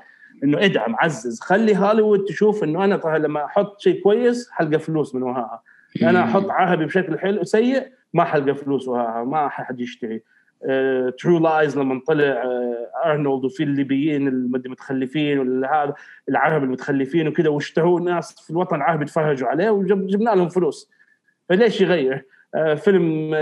[0.44, 5.14] إنه ادعم عزز خلي هوليوود تشوف إنه أنا طيب لما أحط شيء كويس حلقة فلوس
[5.14, 5.62] من وراها
[6.02, 10.22] أنا أحط عربي بشكل حلو سيء ما حلقة فلوس وراها ما حد يشتري.
[11.18, 15.94] ترو uh, لايز لما طلع uh, أرنولد وفي الليبيين المتخلفين ولا هذا
[16.28, 20.90] العرب المتخلفين وكذا واشتهوا ناس في الوطن العربي يتفرجوا عليه وجبنا لهم فلوس.
[21.48, 23.34] فليش يغير؟ uh, فيلم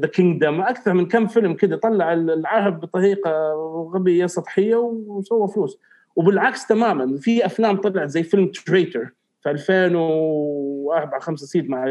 [0.00, 3.52] ذا كينجدم أكثر من كم فيلم كذا طلع العرب بطريقة
[3.94, 5.78] غبية سطحية وسوى فلوس.
[6.16, 9.10] وبالعكس تماما في أفلام طلعت زي فيلم Traitor
[9.42, 11.86] في 2004 5 6 مع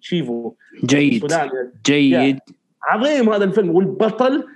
[0.00, 0.54] Don
[0.84, 1.26] Cheadle.
[1.86, 2.38] جيد.
[2.86, 3.70] عظيم هذا الفيلم.
[3.70, 4.46] والبطل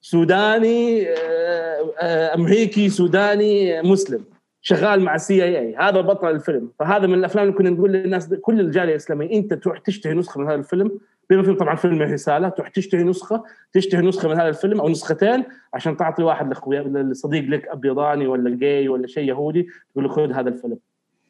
[0.00, 4.24] سوداني آه، آه، أمريكي سوداني مسلم
[4.62, 6.70] شغال مع ال CIA هذا بطل الفيلم.
[6.78, 10.46] فهذا من الأفلام اللي كنا نقول للناس كل الجالية الإسلامية أنت تروح تشتري نسخة من
[10.46, 11.00] هذا الفيلم.
[11.30, 15.44] بما فيهم طبعا فيلم الرسالة تروح تشتري نسخة تشتري نسخة من هذا الفيلم أو نسختين
[15.74, 20.32] عشان تعطي واحد لأخوك لصديق لك أبيضاني ولا جاي ولا شيء يهودي تقول له خذ
[20.32, 20.78] هذا الفيلم.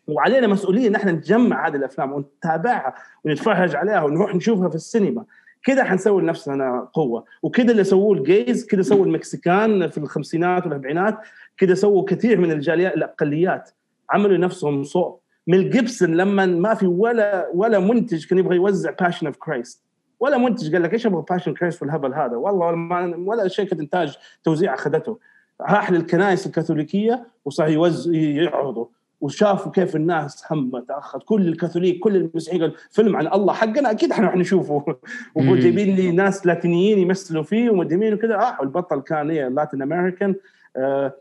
[0.07, 2.94] وعلينا مسؤولية إن إحنا نجمع هذه الأفلام ونتابعها
[3.24, 5.24] ونتفرج عليها ونروح نشوفها في السينما.
[5.65, 7.25] كده حنسوي لنفسنا قوة.
[7.43, 11.19] وكده اللي سووه ال gays كده سووا المكسيكان في الخمسينات والأربعينات
[11.57, 13.71] كده سووا كثير من الجاليات الأقليات.
[14.11, 15.21] عملوا نفسهم صوت.
[15.47, 19.85] ميل جيبسون لما ما في ولا ولا منتج كان يبغى يوزع Passion of Christ
[20.21, 24.17] ولا منتج قال لك إيش أبغى Passion Christ والهبل هذا؟ والله ما ولا شركه إنتاج
[24.45, 25.19] توزيع أخذته.
[25.61, 28.87] راح للكنائس الكاثوليكية وصار يوزع يعرضوا
[29.21, 34.12] وشافوا كيف الناس همت أخذ كل الكاثوليك كل المسيحيين قال فيلم عن الله حقنا أكيد
[34.12, 34.85] إحنا راح نشوفه.
[35.37, 38.37] وجايبين لي ناس لاتينيين يمثلوا فيه ومدمين وكذا.
[38.37, 40.35] راحوا البطل كان Latin American
[40.77, 41.12] آه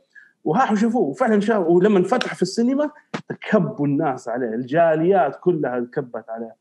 [0.43, 2.91] وراحوا شافوه وفعلا شافوا ولما انفتح في السينما
[3.30, 4.47] تكبوا الناس عليه.
[4.47, 6.56] الجاليات كلها كبت عليه.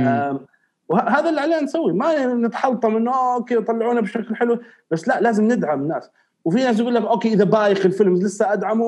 [0.00, 0.40] آه
[0.88, 4.58] وهذا اللي علينا نسوي ما نتحلطم إنه okay طلعونا بشكل حلو.
[4.90, 6.10] بس لا لازم ندعم الناس.
[6.44, 8.84] وفي ناس يقول لك okay إذا بايخ الفيلم لسه أدعمه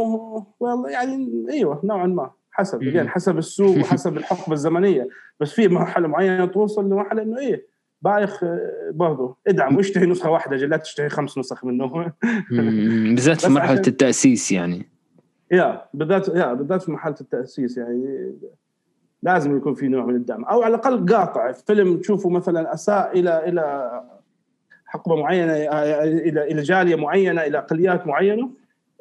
[0.60, 5.08] والله يعني إيوه نوعا ما حسب يعني حسب السوق وحسب الحقبة الزمنية.
[5.40, 7.66] بس في مرحلة معينة توصل لمرحلة إنه إيه
[8.02, 8.44] بايخ
[8.90, 11.86] برضه ادعم واشتري نسخة واحدة لا تشتري خمس نسخ منه
[13.14, 14.90] بالذات في مرحلة التأسيس يعني.
[15.52, 18.34] يا بالذات يا بالذات في مرحلة التأسيس يعني
[19.22, 20.44] لازم يكون في نوع من الدعم.
[20.44, 24.02] أو على الأقل قاطع فيلم تشوفه مثلا أساء إلى إلى
[24.94, 28.50] حقبة معينة إلى إلى جالية معينة إلى اقليات معينة.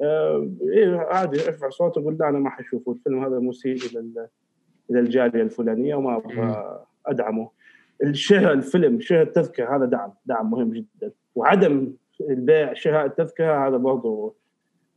[0.02, 2.92] آه إيه عادي ارفع صوته وقول لا أنا ما حشوفه.
[2.92, 4.28] الفيلم هذا مسيء إلى
[4.90, 7.50] إلى الجالية الفلانية وما أبغى أدعمه.
[8.02, 11.12] الشهر الفيلم شهر التذكرة هذا دعم دعم مهم جدا.
[11.34, 14.34] وعدم البيع شهاء التذكرة هذا برضه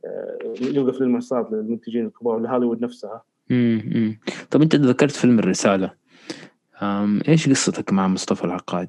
[0.04, 3.22] آه، يوقف للمنصات للمنتجين الكبار لهوليوود نفسها.
[3.50, 4.18] امم
[4.50, 5.90] طب أنت ذكرت فيلم الرسالة.
[7.28, 8.88] إيش قصتك مع مصطفى العقاد؟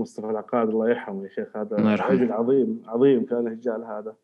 [0.00, 1.56] مصطفى العقاد الله يرحمه يا شيخ.
[1.56, 1.76] هذا
[2.10, 4.14] رجل عظيم عظيم كان الرجال هذا.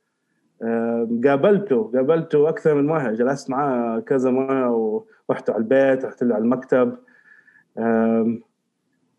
[1.28, 3.10] قابلته قابلته أكثر من مرة.
[3.10, 4.70] جلست معاه كذا مرة
[5.28, 6.96] ورحت على البيت رحت له على المكتب.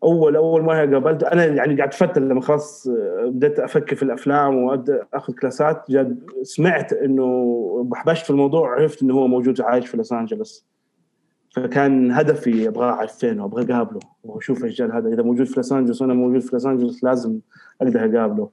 [0.02, 1.26] أول أول مرة قابلته.
[1.26, 5.84] أنا يعني قعدت فتره لما خلاص آه، بديت أفكر في الأفلام وأبدأ أخذ كلاسات.
[5.90, 10.66] جد سمعت إنه بحبشت في الموضوع عرفت إنه هو موجود عايش في لوس أنجلوس.
[11.62, 14.00] فكان هدفي أبغى أعرف فين وأبغى أقابله.
[14.24, 15.08] وأشوف الرجال هذا.
[15.08, 17.38] إذا موجود في لوس أنجلوس وأنا موجود في لوس أنجلوس لازم
[17.82, 18.48] أقدر أقابله.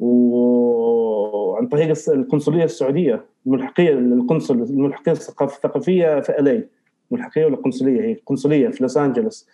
[0.00, 6.66] وعن طريق القنصلية السعودية الملحقية القنصل الملحقية الثقافية في الي
[7.10, 9.48] ملحقية ولا قنصلية؟ هي قنصلية في لوس أنجلوس.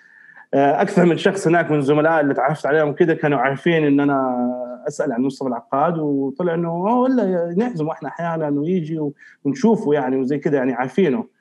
[0.55, 4.47] آه، أكثر من شخص هناك من الزملاء اللي تعرفت عليهم كذا كانوا عارفين إن أنا
[4.89, 9.01] أسأل عن مصطفى العقاد وطلع إنه ولا نعزمه إحنا أحيانا ويجي
[9.45, 11.36] ونشوفه يعني وزي كذا يعني عارفينه.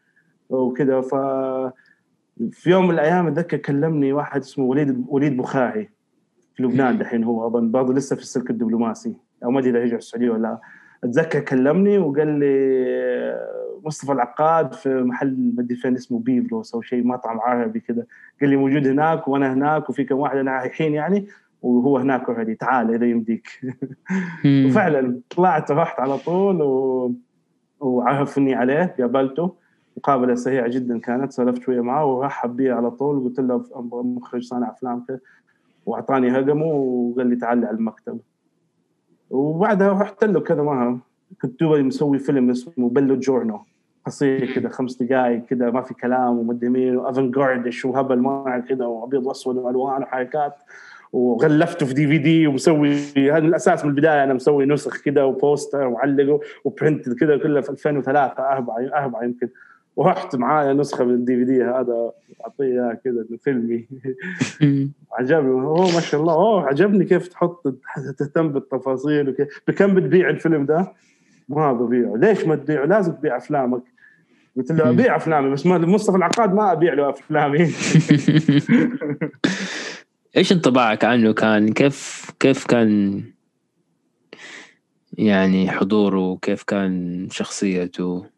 [0.49, 1.01] وكذا.
[1.01, 1.15] ف
[2.51, 5.89] في يوم من الأيام أتذكر كلمني واحد اسمه وليد وليد بخاري
[6.55, 7.71] في لبنان دحين هو أظن.
[7.71, 9.15] برضه لسه في السلك الدبلوماسي.
[9.43, 10.59] أو ما أدري إذا رجع السعودية ولا لا.
[11.03, 13.35] أتذكر كلمني وقال لي
[13.85, 18.05] مصطفى العقاد في محل مدري فين اسمه بهيلز أو شيء مطعم عربي كذا.
[18.41, 21.27] قال لي موجود هناك وأنا هناك وفي كم واحد أنا رايحين يعني
[21.61, 23.47] وهو هناك already تعال إذا يمديك.
[24.65, 27.13] وفعلا طلعت رحت على طول و...
[27.79, 29.55] وعرفني عليه قابلته.
[29.97, 33.63] مقابلة سريعة جدا كانت سولفت شوية معه ورحب بي على طول وقلت له
[34.03, 35.19] مخرج صانع أفلام كذا
[35.85, 38.19] وأعطاني رقمه وقال لي تعال على المكتب.
[39.29, 40.99] وبعدها رحت له كذا مرة
[41.41, 43.59] كنت دوبي مسوي فيلم اسمه بلو جورنو
[44.05, 48.59] قصير كذا خمس دقائق كذا ما في كلام ومدري مين و avant-garde ش وهبل ما
[48.69, 50.55] كذا وأبيض وأسود وألوان وحركات.
[51.13, 52.95] وغلفته في DVD ومسوي
[53.31, 57.69] هذا الأساس من البداية أنا مسوي نسخ كذا وبوستر ومعلقه و print كذا كله في
[57.69, 59.49] 2003 اربعه أربعة يمكن.
[59.95, 62.11] ورحت معايا نسخة من ال DVD هذا
[62.45, 63.87] اعطيه اياه كذا فيلمي.
[65.11, 65.51] عجبني.
[65.51, 66.33] هو ما شاء الله.
[66.33, 67.75] أوه عجبني كيف تحط
[68.17, 70.93] تهتم بالتفاصيل وكيف بكم بتبيع الفيلم ده؟
[71.49, 73.81] ما ببيعه ليش ما تبيعه؟ لازم تبيع أفلامك.
[74.57, 77.59] قلت له أبيع أفلامي بس مصطفى العقاد ما أبيع له أفلامي.
[80.37, 83.23] إيش انطباعك عنه كان؟ كيف كيف كان
[85.13, 88.34] يعني حضوره؟ كيف كان شخصيته؟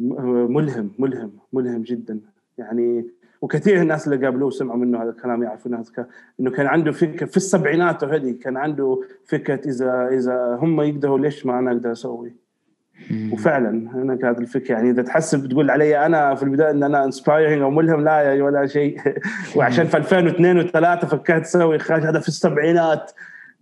[0.00, 2.20] ملهم ملهم ملهم جدا.
[2.58, 3.06] يعني
[3.42, 5.92] وكثير الناس اللي قابلوه سمعوا منه هذا الكلام يعرفوا الناس
[6.40, 11.46] إنه كان عنده فكرة في السبعينات هذه كان عنده فكرة إذا إذا هم يقدروا ليش
[11.46, 12.32] ما أنا أقدر أسوي؟
[13.32, 14.74] وفعلا أنا كانت الفكرة.
[14.74, 18.66] يعني إذا تحسب تقول علي أنا في البداية إن أنا انسبايرنج أو ملهم لا ولا
[18.66, 19.00] شيء.
[19.56, 23.12] وعشان في 2002 و3 فكرت أسوي اخراج هذا في السبعينات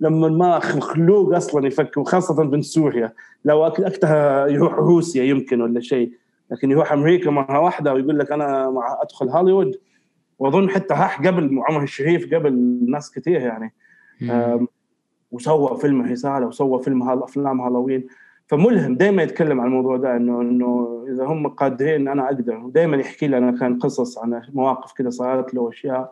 [0.00, 3.12] لما ما مخلوق أصلا يفكر وخاصة بنت سوريا.
[3.44, 6.12] لو وقتها يروح روسيا يمكن ولا شيء.
[6.50, 9.74] لكن يروح أمريكا مرة واحدة ويقول لك أنا مع أدخل هوليوود.
[10.38, 13.74] وأظن حتى راح قبل عمر الشريف قبل ناس كثير يعني.
[15.32, 18.06] وسوى فيلم رسالة وسوى فيلم هال أفلام هالوين.
[18.46, 22.56] فملهم دائما يتكلم عن الموضوع ده انه إنه إذا هم قادرين أنا أقدر.
[22.56, 26.10] ودائما يحكي لي أنا كان قصص عن مواقف كذا صارت له اشياء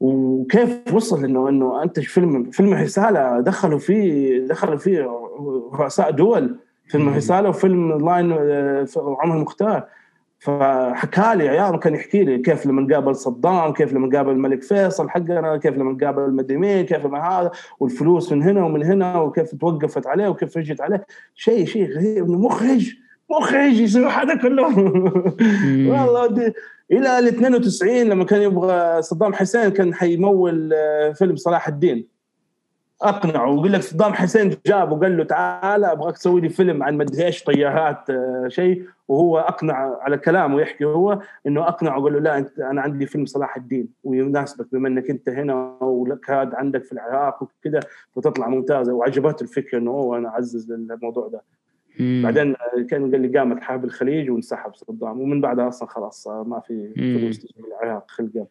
[0.00, 5.10] وكيف وصل انه إنه انتج فيلم فيلم رسالة دخلوا فيه دخلوا فيه
[5.72, 6.56] رؤساء دول.
[6.90, 9.84] فيلم رساله وفيلم لاين آه، عمر المختار
[10.40, 15.10] فحكى لي عيال كان يحكي لي كيف لما قابل صدام كيف لما قابل الملك فيصل
[15.10, 20.06] حقنا كيف لما قابل مين كيف لما هذا والفلوس من هنا ومن هنا وكيف توقفت
[20.06, 21.06] عليه وكيف رجت عليه.
[21.34, 22.92] شيء شيء غريب مخرج
[23.30, 24.62] مخرج يسوي هذا كله.
[25.90, 26.52] والله
[26.92, 32.19] إلى ال 92 لما كان يبغى صدام حسين كان حيمول آه، فيلم صلاح الدين.
[33.02, 37.26] أقنعه ويقول لك صدام حسين جاب وقال له تعال أبغاك تسوي لي فيلم عن مدري
[37.26, 38.84] إيش طيارات آه، شيء.
[39.08, 43.26] وهو أقنع على كلامه يحكي هو إنه أقنعه وقال له لا أنت أنا عندي فيلم
[43.26, 43.88] صلاح الدين.
[44.04, 47.80] ويناسبك بما إنك أنت هنا ولك هذا عندك في العراق وكذا
[48.16, 48.92] فتطلع ممتازة.
[48.92, 51.42] وعجبته الفكرة إنه هو أنا أعزز الموضوع ده.
[52.00, 52.20] مم.
[52.24, 52.56] بعدين
[52.90, 55.20] كان قال لي قامت حرب الخليج وانسحب صدام.
[55.20, 57.46] ومن بعدها أصلا خلاص ما في فلوس
[57.82, 58.46] العراق خلقة.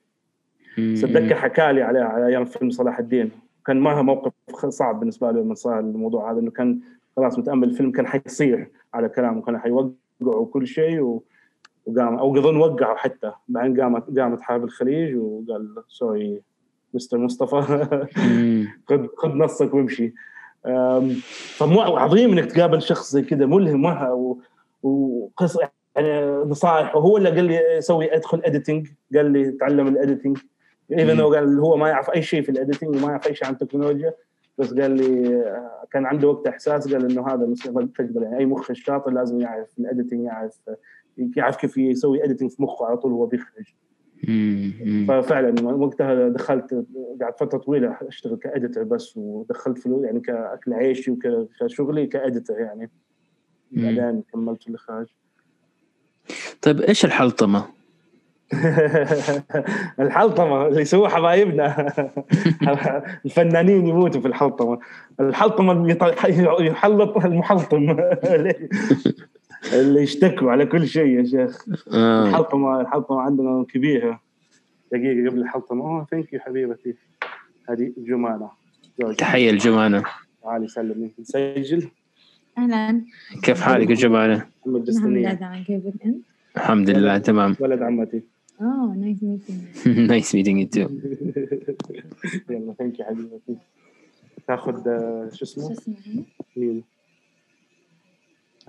[0.78, 3.49] صدقك حكى لي عليها على أيام فيلم صلاح الدين.
[3.70, 4.34] كان معها موقف
[4.68, 6.80] صعب بالنسبة له لما صار الموضوع هذا إنه كان
[7.18, 11.24] خلاص متأمل الفيلم كان حيصير على كلامه كان حيوقعوا كل شيء و...
[11.86, 13.32] وقام أو أظن وقعوا حتى.
[13.48, 16.42] بعدين قامت قامت حرب الخليج وقال سوري
[16.94, 17.62] مستر مصطفى.
[18.90, 20.14] خذ خذ نصك وامشي.
[21.58, 24.40] فمو عظيم إنك تقابل شخص زي كذا ملهم وها و-
[24.84, 25.58] وقص
[25.96, 30.38] يعني نصائح وهو اللي قال لي سوي أدخل editing قال لي تعلم ال editing
[30.90, 31.22] مم.
[31.22, 33.54] هو قال هو ما يعرف أي شيء في ال editing وما يعرف أي شيء عن
[33.54, 34.14] التكنولوجيا
[34.58, 38.46] بس قال لي آه، كان عنده وقت إحساس قال إنه هذا المستقبل تقبل يعني أي
[38.46, 40.60] مخرج شاطر لازم يعرف ال editing يعرف
[41.38, 43.74] يعرف كيف يسوي editing في مخه على طول وهو بيخرج.
[45.08, 46.86] ففعلا وقتها دخلت
[47.22, 52.90] قعدت فترة طويلة أشتغل كإديتر بس ودخلت فلوس يعني كأكل عيشي وكشغلي كإديتر يعني.
[53.72, 55.08] بعدين كملت الإخراج
[56.62, 57.66] طيب إيش الحلطمة؟
[60.00, 61.94] الحلطمة اللي يسووها حبايبنا.
[63.26, 64.80] الفنانين يموتوا في الحلطمة.
[65.20, 65.98] الحلطمة اللي
[66.60, 67.98] يحلط المحلطم.
[69.74, 71.66] اللي يشتكوا على كل شيء يا شيخ.
[71.94, 72.28] آه.
[72.28, 74.20] الحلطمة الحلطمة عندنا كبيرة.
[74.92, 75.86] دقيقة قبل الحلطمة.
[75.86, 76.96] oh thank you حبيبتي.
[77.70, 78.50] هذه جمانة.
[79.18, 80.04] تحية لجمانة.
[80.44, 81.90] تعالي سلمي نسجل.
[82.58, 83.02] أهلا.
[83.44, 84.86] كيف حالك يا؟ محمد
[86.06, 86.18] أنت؟
[86.56, 87.56] الحمد لله تمام.
[87.60, 88.22] ولد عمتي.
[88.62, 89.62] oh nice meeting
[90.10, 90.94] nice meeting you too
[92.50, 93.58] يلا thank you حبيبتي
[94.48, 94.84] تاخذ
[95.34, 95.96] شو شو اسمه؟ اسمه؟
[96.56, 96.84] هي؟ مين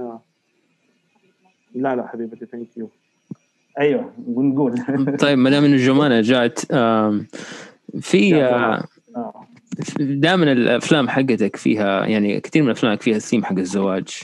[0.00, 0.22] آه.
[1.74, 2.90] لا لا حبيبتي thank you
[3.78, 4.78] أيوه نقول
[5.24, 6.58] طيب ما دام انه جمانه جات
[8.00, 8.84] في آه،
[9.16, 9.46] آه.
[10.00, 14.22] دائما الأفلام حقتك فيها يعني كثير من أفلامك فيها الثيم حق الزواج.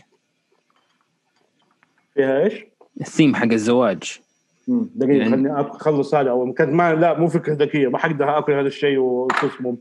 [2.14, 2.64] فيها إيش؟
[3.00, 4.20] الثيم حق الزواج.
[4.68, 6.30] مم، دقيقة يعني- خليني اخلص هذا.
[6.30, 7.88] اول كانت ما لا مو فكرة ذكية.
[7.88, 9.76] ما حقدر أكل هذا الشيء وشو اسمه.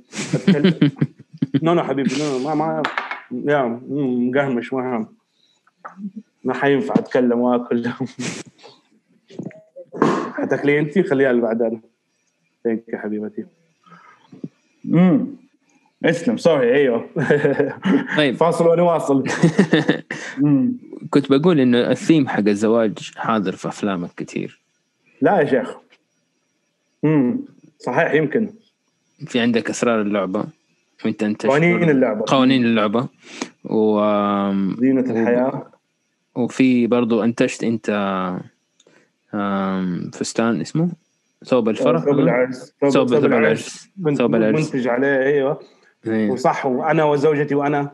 [1.64, 2.84] no no حبيبي no ما ما
[3.32, 5.08] يا مم، مقهمش ما هم.
[6.44, 7.90] ما حينفع أتكلم وأكل.
[10.34, 11.82] حتاكلي أنت؟ خليها اللي بعدين
[12.64, 13.46] thank you يا حبيبتي.
[14.94, 15.28] امم
[16.06, 17.06] اسلم sorry أيوه.
[18.18, 18.36] طيب.
[18.36, 19.24] فاصل ونواصل
[20.38, 20.78] مم.
[21.10, 24.65] كنت بقول إنه الثيم حق الزواج حاضر في أفلامك كثير
[25.22, 25.76] لا يا شيخ.
[27.06, 27.40] امم
[27.80, 28.54] صحيح يمكن.
[29.28, 30.46] في عندك أسرار اللعبة؟
[31.06, 32.26] وأنت أنت قوانين اللعبة.
[32.28, 33.08] قوانين اللعبة.
[33.66, 34.00] و
[34.80, 35.72] زينة الحياة.
[36.36, 37.88] وفي برضو انتجت أنت
[40.14, 40.90] فستان اسمه؟
[41.46, 42.74] ثوب الفرح ثوب العرس.
[42.94, 43.90] ثوب, العرس.
[44.18, 44.76] ثوب العرس.
[44.76, 45.60] منتج عليه أيوه.
[46.08, 46.30] إيه.
[46.32, 47.92] وصح وأنا وزوجتي وأنا.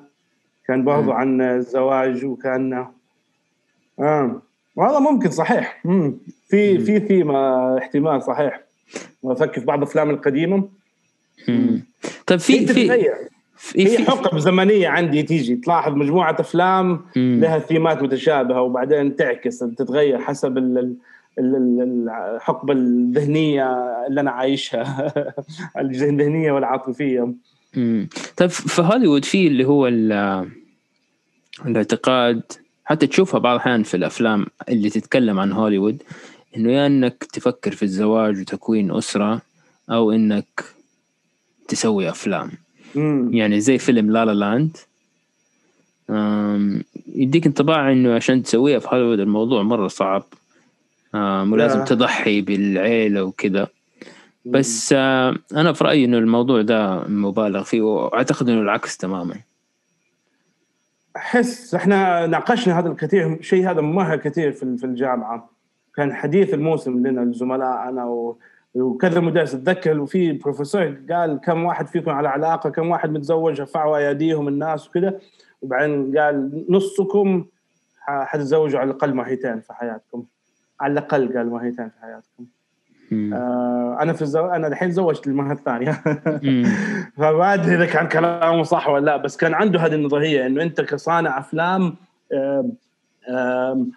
[0.67, 2.88] كان برضو عن الزواج وكان
[3.99, 4.41] آه.
[4.76, 6.17] والله ممكن صحيح مم.
[6.49, 8.61] في في ثيم آه، احتمال صحيح
[9.26, 10.69] أفكر في بعض الأفلام القديمة
[11.47, 11.84] مم.
[12.28, 13.07] طيب في في
[13.57, 17.01] في حقب زمنية عندي تيجي تلاحظ مجموعة أفلام.
[17.15, 20.95] لها ثيمات متشابهة وبعدين تعكس تتغير حسب ال- ال-
[21.39, 23.65] ال- ال- الحقبة الذهنية
[24.07, 25.13] اللي أنا عايشها
[25.80, 27.34] الذهنية والعاطفية
[27.76, 28.07] مم.
[28.38, 30.49] طيب في هوليوود في اللي هو ال-
[31.65, 32.41] الاعتقاد
[32.91, 36.03] حتى تشوفها بعض الأحيان في الأفلام اللي تتكلم عن هوليوود
[36.57, 39.41] إنه يا إنك تفكر في الزواج وتكوين أسرة
[39.89, 40.63] أو إنك
[41.67, 42.51] تسوي أفلام.
[42.95, 43.33] مم.
[43.33, 44.77] يعني زي فيلم لا لا لاند.
[46.09, 46.83] أم،
[47.15, 50.23] يديك انطباع إنه عشان تسويها في هوليوود الموضوع مرة صعب.
[51.13, 51.85] ولازم لا.
[51.85, 53.67] تضحي بالعيلة وكذا.
[54.45, 59.35] بس أنا في رأيي إنه الموضوع ده مبالغ فيه وأعتقد إنه العكس تماما.
[61.18, 65.49] أحس إحنا ناقشنا هذا الكثير شيء هذا مره كثير في في الجامعة.
[65.95, 68.38] كان حديث الموسم لنا الزملاء أنا و
[68.76, 73.97] وكذا مدرس أتذكر وفي بروفيسور قال كم واحد فيكم على علاقة كم واحد متزوج رفعوا
[73.97, 75.20] اياديهم الناس وكذا.
[75.62, 77.45] وبعدين قال نصكم
[77.99, 80.26] حتتزوجوا على الأقل مرتين في حياتكم.
[80.80, 82.45] على الأقل قال مرتين في حياتكم.
[83.14, 84.45] آه أنا في الزو...
[84.45, 85.91] أنا الحين زوجت المره الثانية.
[87.18, 90.82] فما ادري إذا كان كلامه صح ولا لا بس كان عنده هذه النظرية إنه أنت
[90.82, 91.95] كصانع أفلام
[92.34, 92.74] آم،
[93.30, 93.91] آم،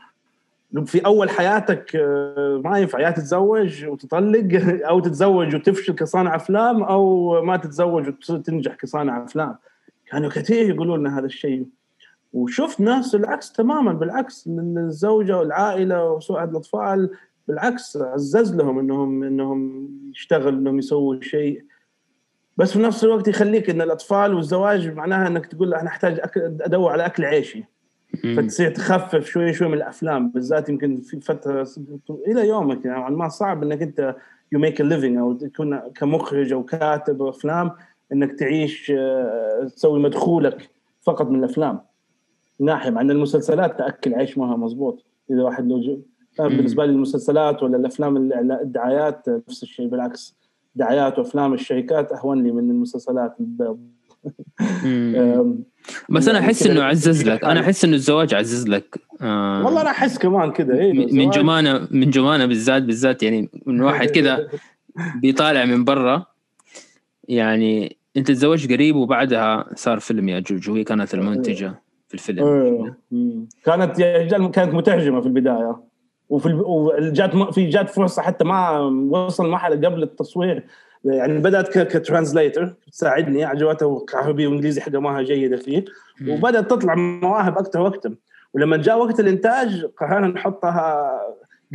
[0.84, 4.48] في أول حياتك آه، ما ينفع يا تتزوج وتطلق
[4.90, 9.56] أو تتزوج وتفشل كصانع أفلام أو ما تتزوج وتنجح كصانع أفلام.
[10.10, 11.66] كانوا كثير يقولون لنا هذا الشيء.
[12.32, 17.10] وشفت ناس العكس تماما بالعكس الزوجة والعائلة وسعد الأطفال.
[17.48, 21.64] بالعكس عزز لهم إنهم إنهم يشتغلوا إنهم يسووا شيء.
[22.56, 27.06] بس في نفس الوقت يخليك إن الأطفال والزواج معناها إنك تقول أنا أحتاج أدور على
[27.06, 27.64] أكل عيشي.
[28.36, 30.30] فتصير تخفف شوي شوي من الأفلام.
[30.30, 31.68] بالذات يمكن في فترة
[32.28, 34.16] إلى يومك يعني ما صعب إنك أنت
[34.52, 37.70] you make living أو تكون كمخرج أو كاتب أفلام
[38.12, 40.70] إنك تعيش آه، تسوي مدخولك
[41.02, 41.80] فقط من الأفلام.
[42.60, 46.02] ناحية مع إن المسلسلات تأكل عيش معها مزبوط إذا واحد لو
[46.38, 48.16] جو بالنسبة لي المسلسلات ولا الأفلام
[48.62, 50.36] الدعايات نفس الشيء بالعكس.
[50.74, 53.36] دعايات وأفلام الشركات أهون لي من المسلسلات.
[56.08, 57.44] بس أنا أحس إنه عزز لك.
[57.44, 57.60] أنا.
[57.60, 58.98] أحس إنه الزواج عزز لك.
[59.20, 63.80] آه والله أنا أحس كمان كده إيه من جمانه من جمانة بالذات بالذات يعني من
[63.80, 64.48] واحد كذا
[65.16, 66.26] بيطالع من برا.
[67.28, 71.74] يعني أنت تزوجت قريب وبعدها صار فيلم يا جوج وهي كانت المنتجة
[72.08, 72.44] في الفيلم.
[72.44, 72.94] إيه.
[73.64, 75.93] كانت يا رجال كانت مترجمة في البداية.
[76.28, 76.52] وفي.
[76.54, 78.78] وجات م- في جات فرصة حتى ما
[79.10, 80.64] وصل مرحلة قبل التصوير.
[81.04, 85.84] يعني بدأت كترانزليتر تساعدني عجبته وعربي وانجليزي حاجة ما جيدة فيه
[86.28, 88.14] وبدأت تطلع مواهب أكثر وأكثر
[88.54, 91.10] ولما جاء وقت الإنتاج قررنا نحطها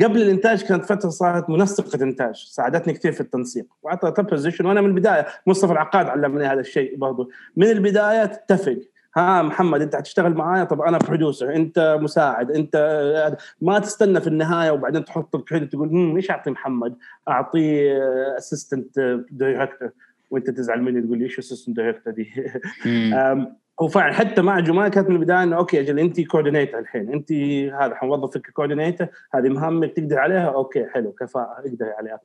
[0.04, 3.66] قبل الإنتاج كانت فترة صارت منسقة إنتاج ساعدتني كثير في التنسيق.
[3.84, 8.78] واعطتها position وأنا من البداية مصطفى العقاد علمني هذا الشيء برضه من البداية تتفق.
[9.18, 12.76] ها محمد انت حتشتغل معايا طب أنا producer انت مساعد انت
[13.62, 16.96] ما تستنى في النهاية وبعدين تحط ال credit تقول "مم، إيش أعطي محمد؟
[17.28, 17.98] أعطيه
[18.38, 19.00] assistant
[19.32, 19.90] director
[20.32, 22.30] وأنت تزعل مني تقول لي إيش assistant director دي؟
[23.82, 27.32] وفعلا حتى مع جمال كانت من البداية إنه okay أجل أنت coordinator الحين أنت
[27.82, 32.20] هذا حنوظفك coordinator هذه مهمك تقدر عليها okay حلو كفاءة أقدر عليها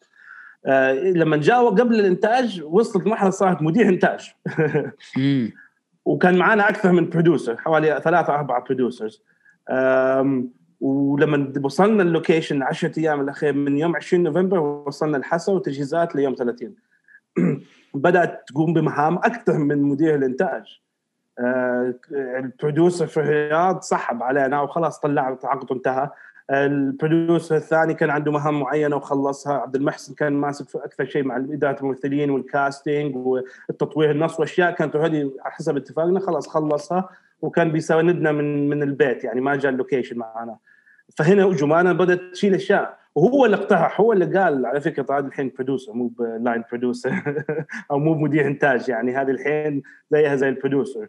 [0.66, 4.34] آه لما جاء قبل الإنتاج وصلت مرحلة صارت مدير إنتاج.
[6.04, 9.22] وكان معنا أكثر من producer حوالي ثلاثة أربعة producers
[10.80, 16.34] ولما وصلنا ال location 10 أيام الأخير من يوم 20 نوفمبر وصلنا الحصى وتجهيزات ليوم
[16.34, 16.74] 30
[17.94, 20.80] بدأت تقوم بمهام أكثر من مدير الإنتاج.
[21.38, 26.10] آه، ال producer في الرياض سحب علينا وخلاص طلع عقده انتهى.
[26.50, 29.52] ال producer الثاني كان عنده مهام معينة وخلصها.
[29.52, 34.96] عبد المحسن كان ماسك أكثر شيء مع إدارة الممثلين وال casting والتطوير النص وأشياء كانت
[34.96, 36.20] على حسب اتفاقنا.
[36.20, 37.08] خلاص خلصها
[37.42, 40.56] وكان بيساندنا من من البيت يعني ما جاء ال location معنا.
[41.16, 43.04] فهنا جمانه بدأت تشيل أشياء.
[43.14, 47.44] وهو اللي اقترح هو اللي قال على فكرة طيب الحين producer مو ب line producer
[47.90, 51.08] أو مو بمدير إنتاج يعني هذه الحين زيها زي ال producer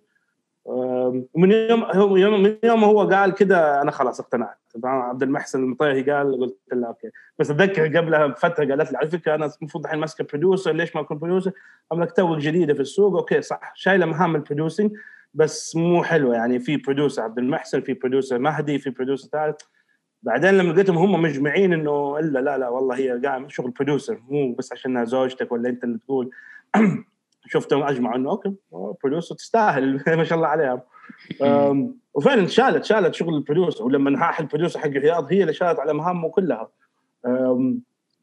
[0.66, 4.58] ومن يوم يوم من يوم هو قال كذا أنا خلاص اقتنعت.
[4.84, 7.10] عبد المحسن المطيري قال قلت له okay.
[7.40, 11.02] بس أتذكر قبلها بفترة قالت لي على فكرة أنا المفروض الحين ماسكه producer ليش ما
[11.02, 11.52] أكون producer؟
[11.92, 13.16] قام لك توك جديدة في السوق.
[13.18, 13.72] okay صح.
[13.76, 14.92] شايله مهام ال producing
[15.34, 16.36] بس مو حلوة.
[16.36, 19.62] يعني في producer عبد المحسن في producer مهدي في producer ثالث.
[20.24, 24.54] بعدين لما لقيتهم هم مجمعين إنه إلا لا لا والله هي قاعد شغل producer مو
[24.54, 26.30] بس عشانها زوجتك ولا أنت اللي تقول.
[27.48, 28.54] شفتهم اجمعوا إنه okay
[29.04, 30.04] producer تستاهل.
[30.18, 30.82] ما شاء الله عليها
[32.14, 35.80] وفعلا شالت شالت شغل ال producer ولما نحاح ال producer حق الرياض هي اللي شالت
[35.80, 36.70] على مهامه كلها.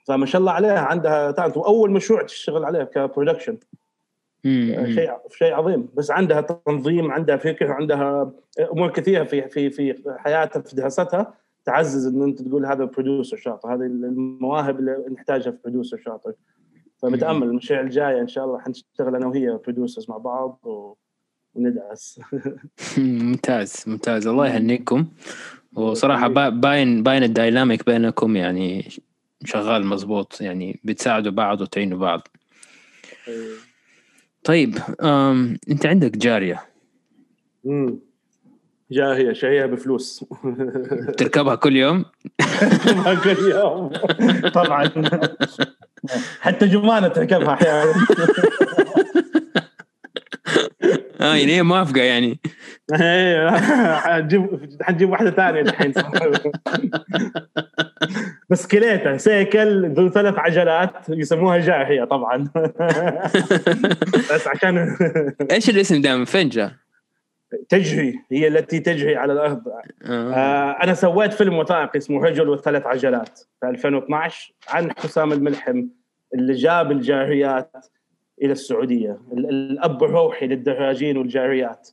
[0.07, 3.59] فما شاء الله عليها عندها talent وأول مشروع تشتغل عليه ك production
[4.45, 4.87] مم.
[4.95, 5.89] شيء شيء عظيم.
[5.95, 8.33] بس عندها تنظيم عندها فكر عندها
[8.73, 13.75] أمور كثيرة في في في حياتها في دراستها تعزز إن أنت تقول هذا producer شاطر.
[13.75, 16.33] هذه المواهب اللي نحتاجها في producer شاطر.
[17.03, 20.95] فمتأمل المشاريع الجاية إن شاء الله حنشتغل أنا وهي producers مع بعض و...
[21.55, 22.21] وندعس.
[22.99, 24.27] ممتاز ممتاز.
[24.27, 25.07] الله يهنيكم.
[25.75, 28.89] وصراحة با- باين باين ال dynamic بينكم يعني
[29.45, 32.29] شغال مزبوط يعني بتساعدوا بعض وتعينوا بعض.
[34.45, 34.79] طيب
[35.71, 36.63] أنت عندك جارية.
[38.93, 40.25] جارية شاريها بفلوس.
[41.19, 42.05] تركبها كل يوم؟
[43.25, 43.91] كل يوم.
[44.55, 44.91] طبعا.
[46.41, 47.93] حتى جمانة تركبها أحيانا.
[51.21, 52.41] آه يعني هي موافقة يعني.
[53.01, 53.51] إيه
[53.97, 55.93] حنجيب حنجيب واحدة ثانية الحين.
[58.51, 62.45] بسكليتة سيكل ذو ثلاث عجلات يسموها جاهية طبعا.
[64.35, 64.97] بس عشان
[65.51, 66.82] إيش الاسم ده من فين جاء؟
[67.69, 69.69] تجري هي التي تجري على الأرض.
[69.69, 70.33] آه.
[70.35, 75.85] آه أنا سويت فيلم وثائقي اسمه رجل والثلاث عجلات في 2012 عن حسام الملحم
[76.35, 77.71] اللي جاب الجاريات
[78.43, 79.19] إلى السعودية.
[79.33, 81.89] ال- الأب الروحي للدراجين والجاريات.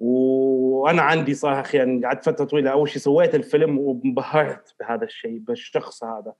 [0.00, 6.04] وأنا عندي صراحة يعني قعدت فترة طويلة أول شيء سويت الفيلم وانبهرت بهذا الشيء بالشخص
[6.04, 6.32] هذا.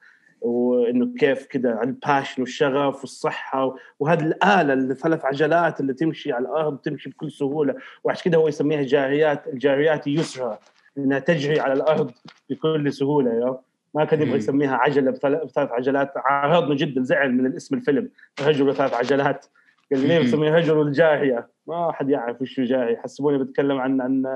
[0.43, 6.79] وإنه كيف كذا ال passion والشغف والصحة وهذه الآلة الثلاث عجلات اللي تمشي على الأرض
[6.79, 7.75] تمشي بكل سهولة.
[8.05, 10.59] وعشان كذا هو يسميها جاريات الجاريات يسرى
[10.99, 12.11] انها تجري على الأرض
[12.51, 13.59] بكل سهولة يا
[13.95, 14.37] ما كان يبغى.
[14.37, 16.13] يسميها عجلة بثلاث عجلات.
[16.17, 18.09] عرضنا جدا زعل من الاسم الفيلم
[18.47, 19.47] رجل بثلاث عجلات.
[19.93, 21.49] مسميه رجل الجاهية.
[21.67, 24.27] ما حد يعرف وش جاهي حسبوني بتكلم عن عن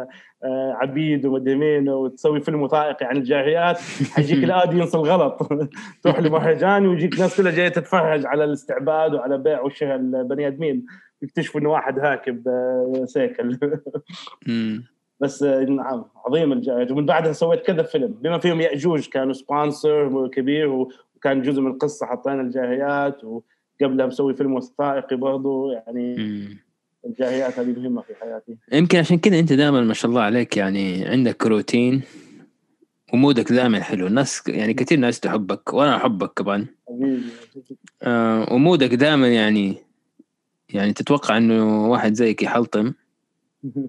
[0.44, 3.78] آه، عبيد ومدري مين وتسوي فيلم وثائقي عن الجاهيات.
[4.12, 5.48] حيجيك الأودينس الغلط.
[6.02, 10.86] تروح لمهرجان ويجيك ناس كلها جاية تتفرج على الاستعباد وعلى بيع وشراء البني آدمين.
[11.22, 13.58] يكتشفوا إنه واحد راكب آه، سيكل.
[15.20, 16.90] بس آه، نعم عظيم الجاريات.
[16.90, 18.12] ومن بعدها سويت كذا فيلم.
[18.12, 23.42] بما فيهم يأجوج كانوا sponsor كبير وكان جزء من القصة حطينا الجاريات و
[23.82, 26.16] قبلها مسوي فيلم وثائقي برضه يعني.
[27.06, 28.56] الجاريات هذه مهمة في حياتي.
[28.72, 32.02] يمكن عشان كذا أنت دائما ما شاء الله عليك يعني عندك روتين
[33.12, 34.06] ومودك دائما حلو.
[34.06, 36.66] الناس يعني كثير ناس تحبك وأنا أحبك كمان.
[38.02, 39.76] آه ومودك دائما يعني
[40.68, 42.92] يعني تتوقع إنه واحد زيك يحلطم.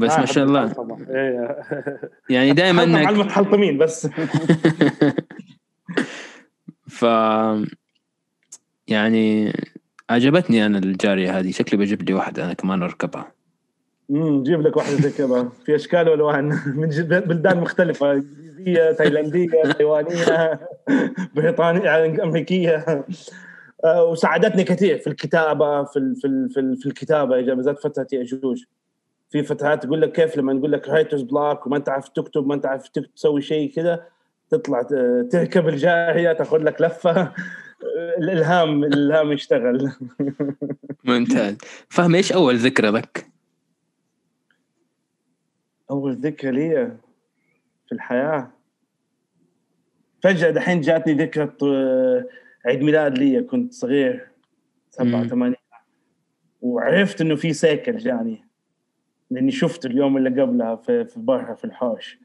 [0.00, 0.74] بس آه، ما شاء الله.
[1.10, 1.58] إيه.
[2.30, 4.06] يعني دائما على إنك المتحلطمين بس.
[6.88, 7.04] ف
[8.88, 9.52] يعني
[10.10, 11.50] عجبتني أنا الجارية هذه.
[11.50, 13.32] شكلي بجيب لي واحدة أنا كمان أركبها.
[14.10, 15.48] امم جيب لك واحدة زي كذا.
[15.66, 16.48] في أشكال وألوان.
[16.76, 18.12] من بلدان مختلفة.
[18.12, 20.60] إنجليزية تايلاندية تايوانية
[21.36, 23.04] بريطانية أمريكية.
[23.84, 28.06] آه، وساعدتني كثير في الكتابة في ال- في ال- في, ال- في الكتابة بالذات فترة
[28.12, 28.62] ياجوج
[29.30, 32.54] في فترات تقول لك كيف لما نقول لك writer's block وما أنت عارف تكتب ما
[32.54, 34.02] أنت عارف تسوي شيء كذا
[34.50, 34.82] تطلع
[35.30, 37.32] تركب الجارية تاخذ لك لفة.
[38.18, 39.92] الإلهام الإلهام يشتغل
[41.04, 41.56] ممتاز
[41.88, 43.26] فهم إيش أول ذكرى لك؟
[45.90, 46.96] أول ذكرى لي
[47.86, 48.50] في الحياة
[50.22, 51.52] فجأة دحين جاتني ذكرى
[52.66, 54.28] عيد ميلاد لي كنت صغير
[54.90, 55.28] سبعة مم.
[55.28, 55.56] ثمانية
[56.62, 58.44] وعرفت إنه في سيكل جاني
[59.30, 62.18] لأني شفت اليوم اللي قبلها في, في برا في الحوش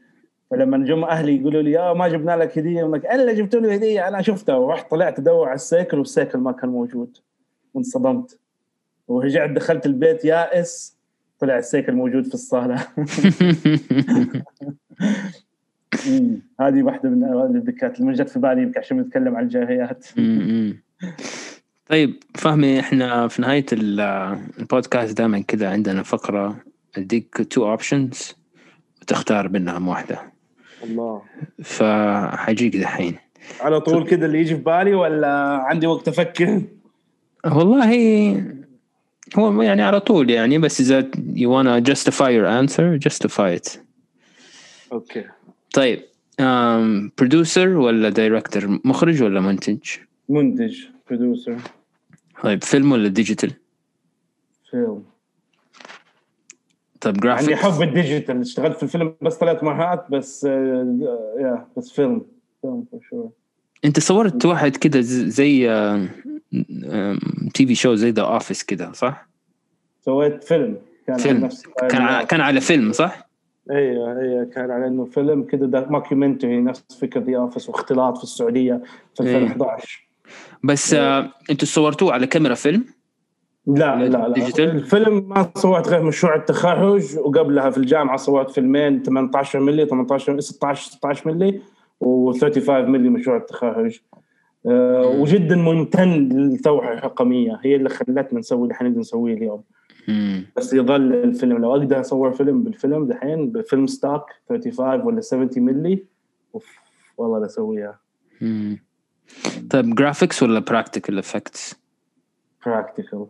[0.52, 3.76] فلما جم أهلي يقولوا لي يا ما جبنا لك هدية أقول لك أنا جبت لي
[3.76, 4.56] هدية أنا شفتها.
[4.56, 7.18] ورحت طلعت أدور على السيكل والسيكل ما كان موجود.
[7.74, 8.39] وانصدمت.
[9.08, 10.97] ورجعت دخلت البيت يائس
[11.39, 12.88] طلع السيكل موجود في الصالة.
[16.08, 16.41] مم.
[16.60, 20.06] هذه واحدة من الذكريات اللي جت في بالي يمكن عشان بنتكلم عن الجاريات.
[21.89, 24.00] طيب فهمي إحنا في نهاية ال-
[24.60, 26.56] البودكاست دائما كذا عندنا فقرة
[26.97, 28.36] اديك two options
[29.02, 30.20] وتختار منهم واحدة.
[30.84, 31.22] الله.
[31.64, 33.16] فحجيك دحين.
[33.62, 35.30] على طول كده اللي يجي في بالي ولا
[35.66, 36.62] عندي وقت أفكر؟
[37.46, 38.44] والله
[39.38, 43.78] هو يعني على طول يعني بس إذا you wanna justify your answer justify it.
[44.92, 45.26] okay.
[45.74, 46.00] طيب
[46.42, 49.80] um, producer ولا director مخرج ولا منتج؟
[50.30, 50.78] منتج
[51.10, 51.58] producer
[52.44, 53.52] طيب فيلم ولا digital
[54.72, 55.04] فيلم.
[57.02, 60.97] طيب عندي graphics حب ال digital اشتغلت في الفيلم بس ثلاث مرات بس آه،
[61.40, 62.22] yeah بس فيلم
[62.62, 63.30] فيلم sure
[63.86, 65.68] انت صورت واحد كده زي
[67.54, 69.28] TV show زي The Office كده صح؟
[70.06, 70.78] سويت فيلم
[71.08, 71.36] كان فيلم.
[71.38, 73.30] على نفس كان ع- كان على فيلم صح؟
[73.72, 78.82] أيوه أيوه كان على إنه فيلم كذا mockumentary نفس فكرة The Office واختلاط في السعودية
[79.18, 79.38] في إيه.
[79.38, 80.08] 2011
[80.64, 82.86] بس آه أنتوا صورتوه على كاميرا فيلم؟
[83.70, 89.04] لا لا لا digital؟ الفيلم ما صورت غير مشروع التخرج وقبلها في الجامعة صورت فيلمين
[89.04, 91.62] 18 ملي 18 16 16 ملي
[92.04, 94.00] و35 ملي مشروع التخرج
[94.66, 99.64] آه، وجدا ممتن للثوره الرقميه هي اللي خلتنا نسوي اللي حنقدر نسويه اليوم
[100.08, 100.46] مم.
[100.58, 105.50] بس يظل الفيلم لو أقدر أصور فيلم بالفيلم دحين ب film stock 35 ولا 70
[105.58, 106.06] ملي
[106.56, 106.80] أوف،
[107.18, 108.00] والله بسويها
[108.42, 108.80] مم.
[109.70, 111.80] طيب graphics ولا practical effects؟
[112.66, 113.28] practical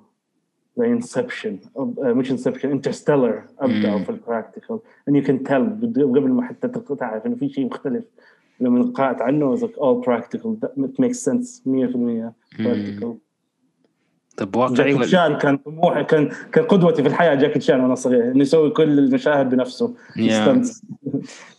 [0.79, 1.57] زي Inception
[1.99, 4.03] مش Inception Interstellar ابدا.
[4.03, 6.67] في ال practical and you can tell قبل ما حتى
[6.99, 8.03] تعرف إنه في شيء مختلف.
[8.59, 10.49] لما قرات عنه was like all practical.
[10.61, 13.13] That makes sense 100% practical.
[14.37, 17.95] طب واقعي جاكي ولا شان كان طموحي كان كان قدوتي في الحياة جاكي شان وأنا
[17.95, 18.31] صغير.
[18.31, 19.95] إنه يسوي كل المشاهد بنفسه.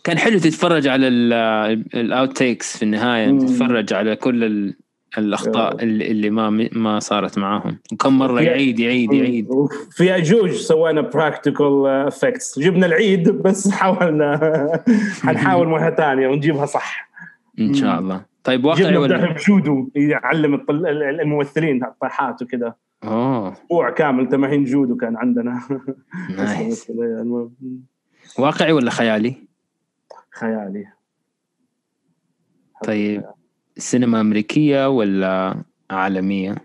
[0.03, 3.39] كان حلو تتفرج على ال outtakes في النهاية.
[3.39, 4.73] تتفرج على كل
[5.17, 7.77] الأخطاء اللي اللي ما ما صارت معاهم.
[7.93, 9.47] وكم مرة يعيد يعيد يعيد.
[9.91, 14.39] في يأجوج سوينا practical effects جبنا العيد بس حاولنا.
[15.23, 17.11] حنحاول مرة ثانية ونجيبها صح.
[17.59, 18.25] إن شاء الله.
[18.43, 20.65] طيب واقعي جبنا ولا جودو يعلم
[21.21, 22.73] الممثلين الطاحات وكذا.
[23.03, 23.53] أوه.
[23.53, 25.61] أسبوع كامل تمارين جودو كان عندنا.
[26.37, 27.51] nice المهم،
[28.39, 29.35] واقعي ولا خيالي؟
[30.31, 30.85] خيالي.
[32.83, 33.23] طيب.
[33.77, 35.55] سينما أمريكية ولا
[35.91, 36.55] عالمية؟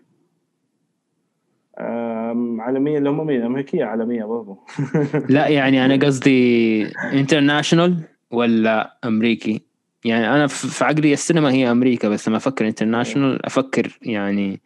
[2.61, 4.59] عالمية اللي هم مين أمريكية عالمية برضو
[5.29, 6.83] لا يعني أنا قصدي
[7.13, 7.97] international
[8.31, 9.61] ولا أمريكي؟
[10.05, 14.61] يعني أنا في عقلي السينما هي أمريكا بس لما أفكر international أفكر يعني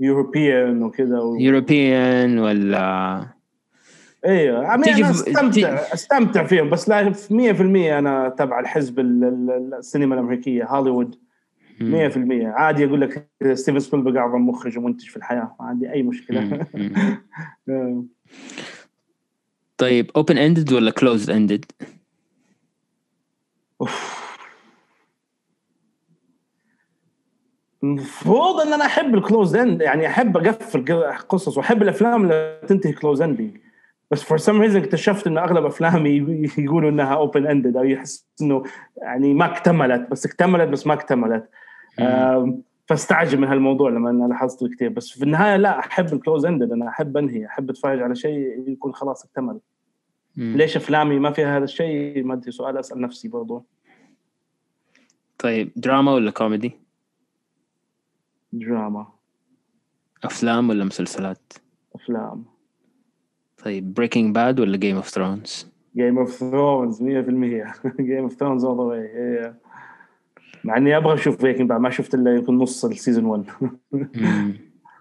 [0.00, 1.36] European وكذا و...
[1.40, 3.38] European ولا
[4.26, 9.74] أيوه تيجي أنا في- أستمتع أستمتع فيهم بس لا 100% أنا تبع الحزب ال- ال-
[9.78, 11.14] السينما الأمريكية هوليوود
[11.80, 11.82] 100%
[12.46, 15.56] عادي أقول لك ستيفن سبيلبرغ أعظم مخرج ومنتج في الحياة.
[15.60, 16.66] ما عندي أي مشكلة.
[17.66, 18.06] مم.
[19.78, 21.64] طيب open ended ولا closed ended؟
[27.82, 32.92] المفروض إن أنا أحب ال closed end يعني أحب أقفل قصص وأحب الأفلام اللي تنتهي
[32.92, 33.60] closed ending
[34.10, 36.16] بس for some reason اكتشفت انه أغلب أفلامي
[36.58, 38.62] يقولوا إنها open ended أو يحس إنه
[38.96, 40.10] يعني ما اكتملت.
[40.10, 41.48] بس اكتملت بس ما اكتملت.
[42.86, 46.72] فاستعجب من هالموضوع لما أنا لاحظته كثير بس في النهاية لا أحب ال closed ended
[46.72, 49.60] أنا أحب أنهي أحب أتفرج على شيء يكون خلاص اكتمل.
[50.36, 50.56] مم.
[50.56, 53.64] ليش أفلامي ما فيها هذا الشيء؟ ما أدري سؤال أسأل نفسي برضو.
[55.38, 56.72] طيب دراما ولا كوميدي؟
[58.52, 59.06] دراما.
[60.24, 61.52] أفلام ولا مسلسلات؟
[61.94, 62.44] أفلام.
[63.64, 67.04] طيب Breaking Bad ولا Game of Thrones؟ Game of Thrones 100%
[68.00, 69.54] Game of Thrones all the way
[70.64, 73.44] مع إني أبغى أشوف Breaking بعد ما شفت إلا يمكن نص ال season 1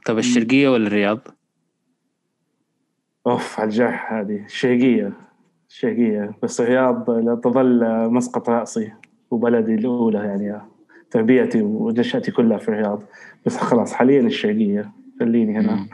[0.05, 1.27] طب الشرقية ولا الرياض؟
[3.27, 4.45] أوف على الجرح هذه.
[4.45, 5.13] الشرقية.
[5.69, 6.31] الشرقية.
[6.43, 8.91] بس الرياض لا تظل مسقط رأسي.
[9.31, 10.61] وبلدي الأولى يعني.
[11.11, 13.03] تربيتي ونشأتي كلها في الرياض.
[13.45, 14.91] بس خلاص حاليا الشرقية.
[15.19, 15.88] خليني هنا.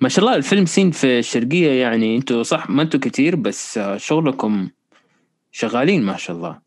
[0.00, 2.16] ما شاء الله الفيلم سين في الشرقية يعني.
[2.16, 4.68] أنتوا صح ما أنتوا كتير بس شغلكم
[5.50, 6.58] شغالين ما شاء الله.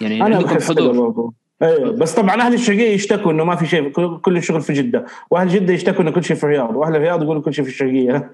[0.00, 1.32] يعني أنا عندكم حضور.
[1.62, 5.04] أيوه بس طبعا أهل الشرقيه يشتكوا إنه ما في شيء كل- الشغل في جدة.
[5.30, 8.30] وأهل جدة يشتكوا إنه كل شيء في الرياض وأهل الرياض يقولوا كل شيء في الشرقيه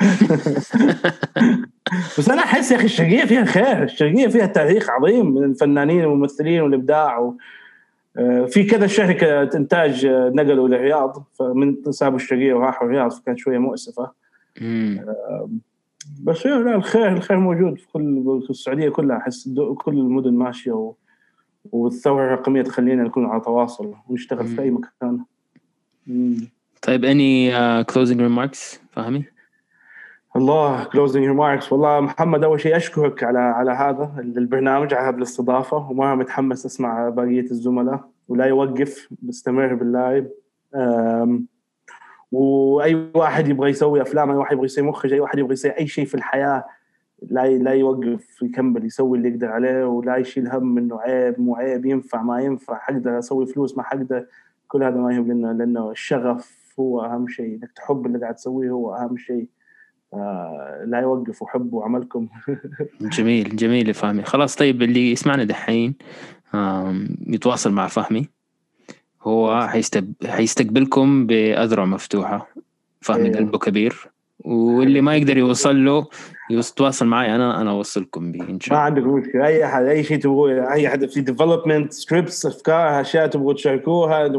[2.18, 6.60] بس أنا أحس يا أخي الشرقيه فيها خير الشرقيه فيها تاريخ عظيم من الفنانين والممثلين
[6.60, 7.36] والإبداع و...
[8.16, 13.58] آه، في كذا شركة إنتاج آه، نقلوا للرياض فمن سابوا الشرقيه وراحوا الرياض فكانت شوية
[13.58, 14.10] مؤسفة.
[14.60, 15.04] مم.
[16.22, 19.48] بس لا الخير الخير موجود في كل في السعودية كلها أحس
[19.78, 20.94] كل المدن ماشية و...
[21.72, 25.24] والثورة الرقمية تخلينا نكون على تواصل ونشتغل في أي مكان.
[26.06, 26.48] مم.
[26.82, 27.52] طيب any
[27.84, 29.24] closing remarks فهمي؟
[30.36, 35.76] الله closing remarks والله محمد أول شيء أشكرك على على هذا البرنامج على هذه الاستضافة.
[35.76, 38.08] وما متحمس أسمع بقية الزملاء.
[38.28, 40.26] ولا يوقف بستمر بال live
[42.32, 45.86] وأي واحد يبغى يسوي أفلام أي واحد يبغى يسوي مخرج أي واحد يبغى يسوي أي
[45.86, 46.64] شيء في الحياة
[47.22, 51.86] لا لا يوقف يكمل يسوي اللي يقدر عليه ولا يشيل هم إنه عيب مو عيب
[51.86, 54.26] ينفع ما ينفع حقدر أسوي فلوس ما حقدر.
[54.68, 57.54] كل هذا ما يهم لنا لأنه الشغف هو أهم شيء.
[57.54, 59.48] إنك تحب اللي قاعد تسويه هو أهم شيء.
[60.14, 62.28] آه لا يوقف وحبوا عملكم.
[63.18, 64.22] جميل جميل يا فهمي.
[64.22, 65.94] خلاص طيب اللي يسمعنا دحين
[67.26, 68.28] يتواصل مع فهمي.
[69.22, 70.12] هو حيستب...
[70.26, 72.48] حيستقبلكم بأذرع مفتوحة.
[73.00, 73.36] فهمي أيوه.
[73.36, 74.10] قلبه كبير.
[74.44, 76.06] واللي ما يقدر يوصل له
[76.50, 78.84] يتواصل معي أنا أنا أوصلكم به إن ما شاء الله.
[78.84, 79.46] عندك مشكلة.
[79.46, 84.30] أي أحد أي شيء تبغوه أي حد في development scripts أفكار أشياء تبغوا تشاركوها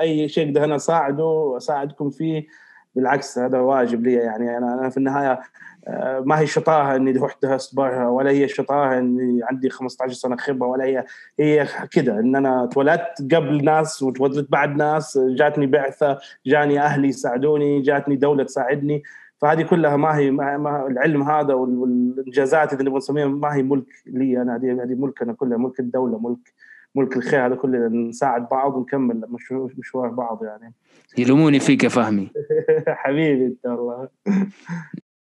[0.00, 2.46] أي شيء أقدر أنا أساعده أساعدكم فيه
[2.94, 4.58] بالعكس هذا واجب لي يعني.
[4.58, 5.40] أنا أنا في النهاية
[5.88, 10.36] آه، ما هي شطاره إني رحت درست برا ولا هي شطاره إني عندي 15 سنة
[10.36, 11.04] خبرة ولا هي
[11.40, 17.80] هي كذا إن أنا اتولدت قبل ناس وتولدت بعد ناس جاتني بعثة جاني أهلي يساعدوني
[17.80, 19.02] جاتني دولة تساعدني.
[19.40, 23.62] فهذه كلها ما هي ما ما العلم هذا وال- والإنجازات اللي نبغى نسميها ما هي
[23.62, 24.56] ملك لي أنا.
[24.56, 26.52] هذه هذه ملكنا كلها ملك الدولة ملك
[26.94, 27.46] ملك الخير.
[27.46, 29.24] هذا كله نساعد بعض ونكمل
[29.78, 30.74] مشوار بعض يعني.
[31.18, 32.30] يلوموني فيك يا فهمي.
[32.88, 34.08] حبيبي انت والله.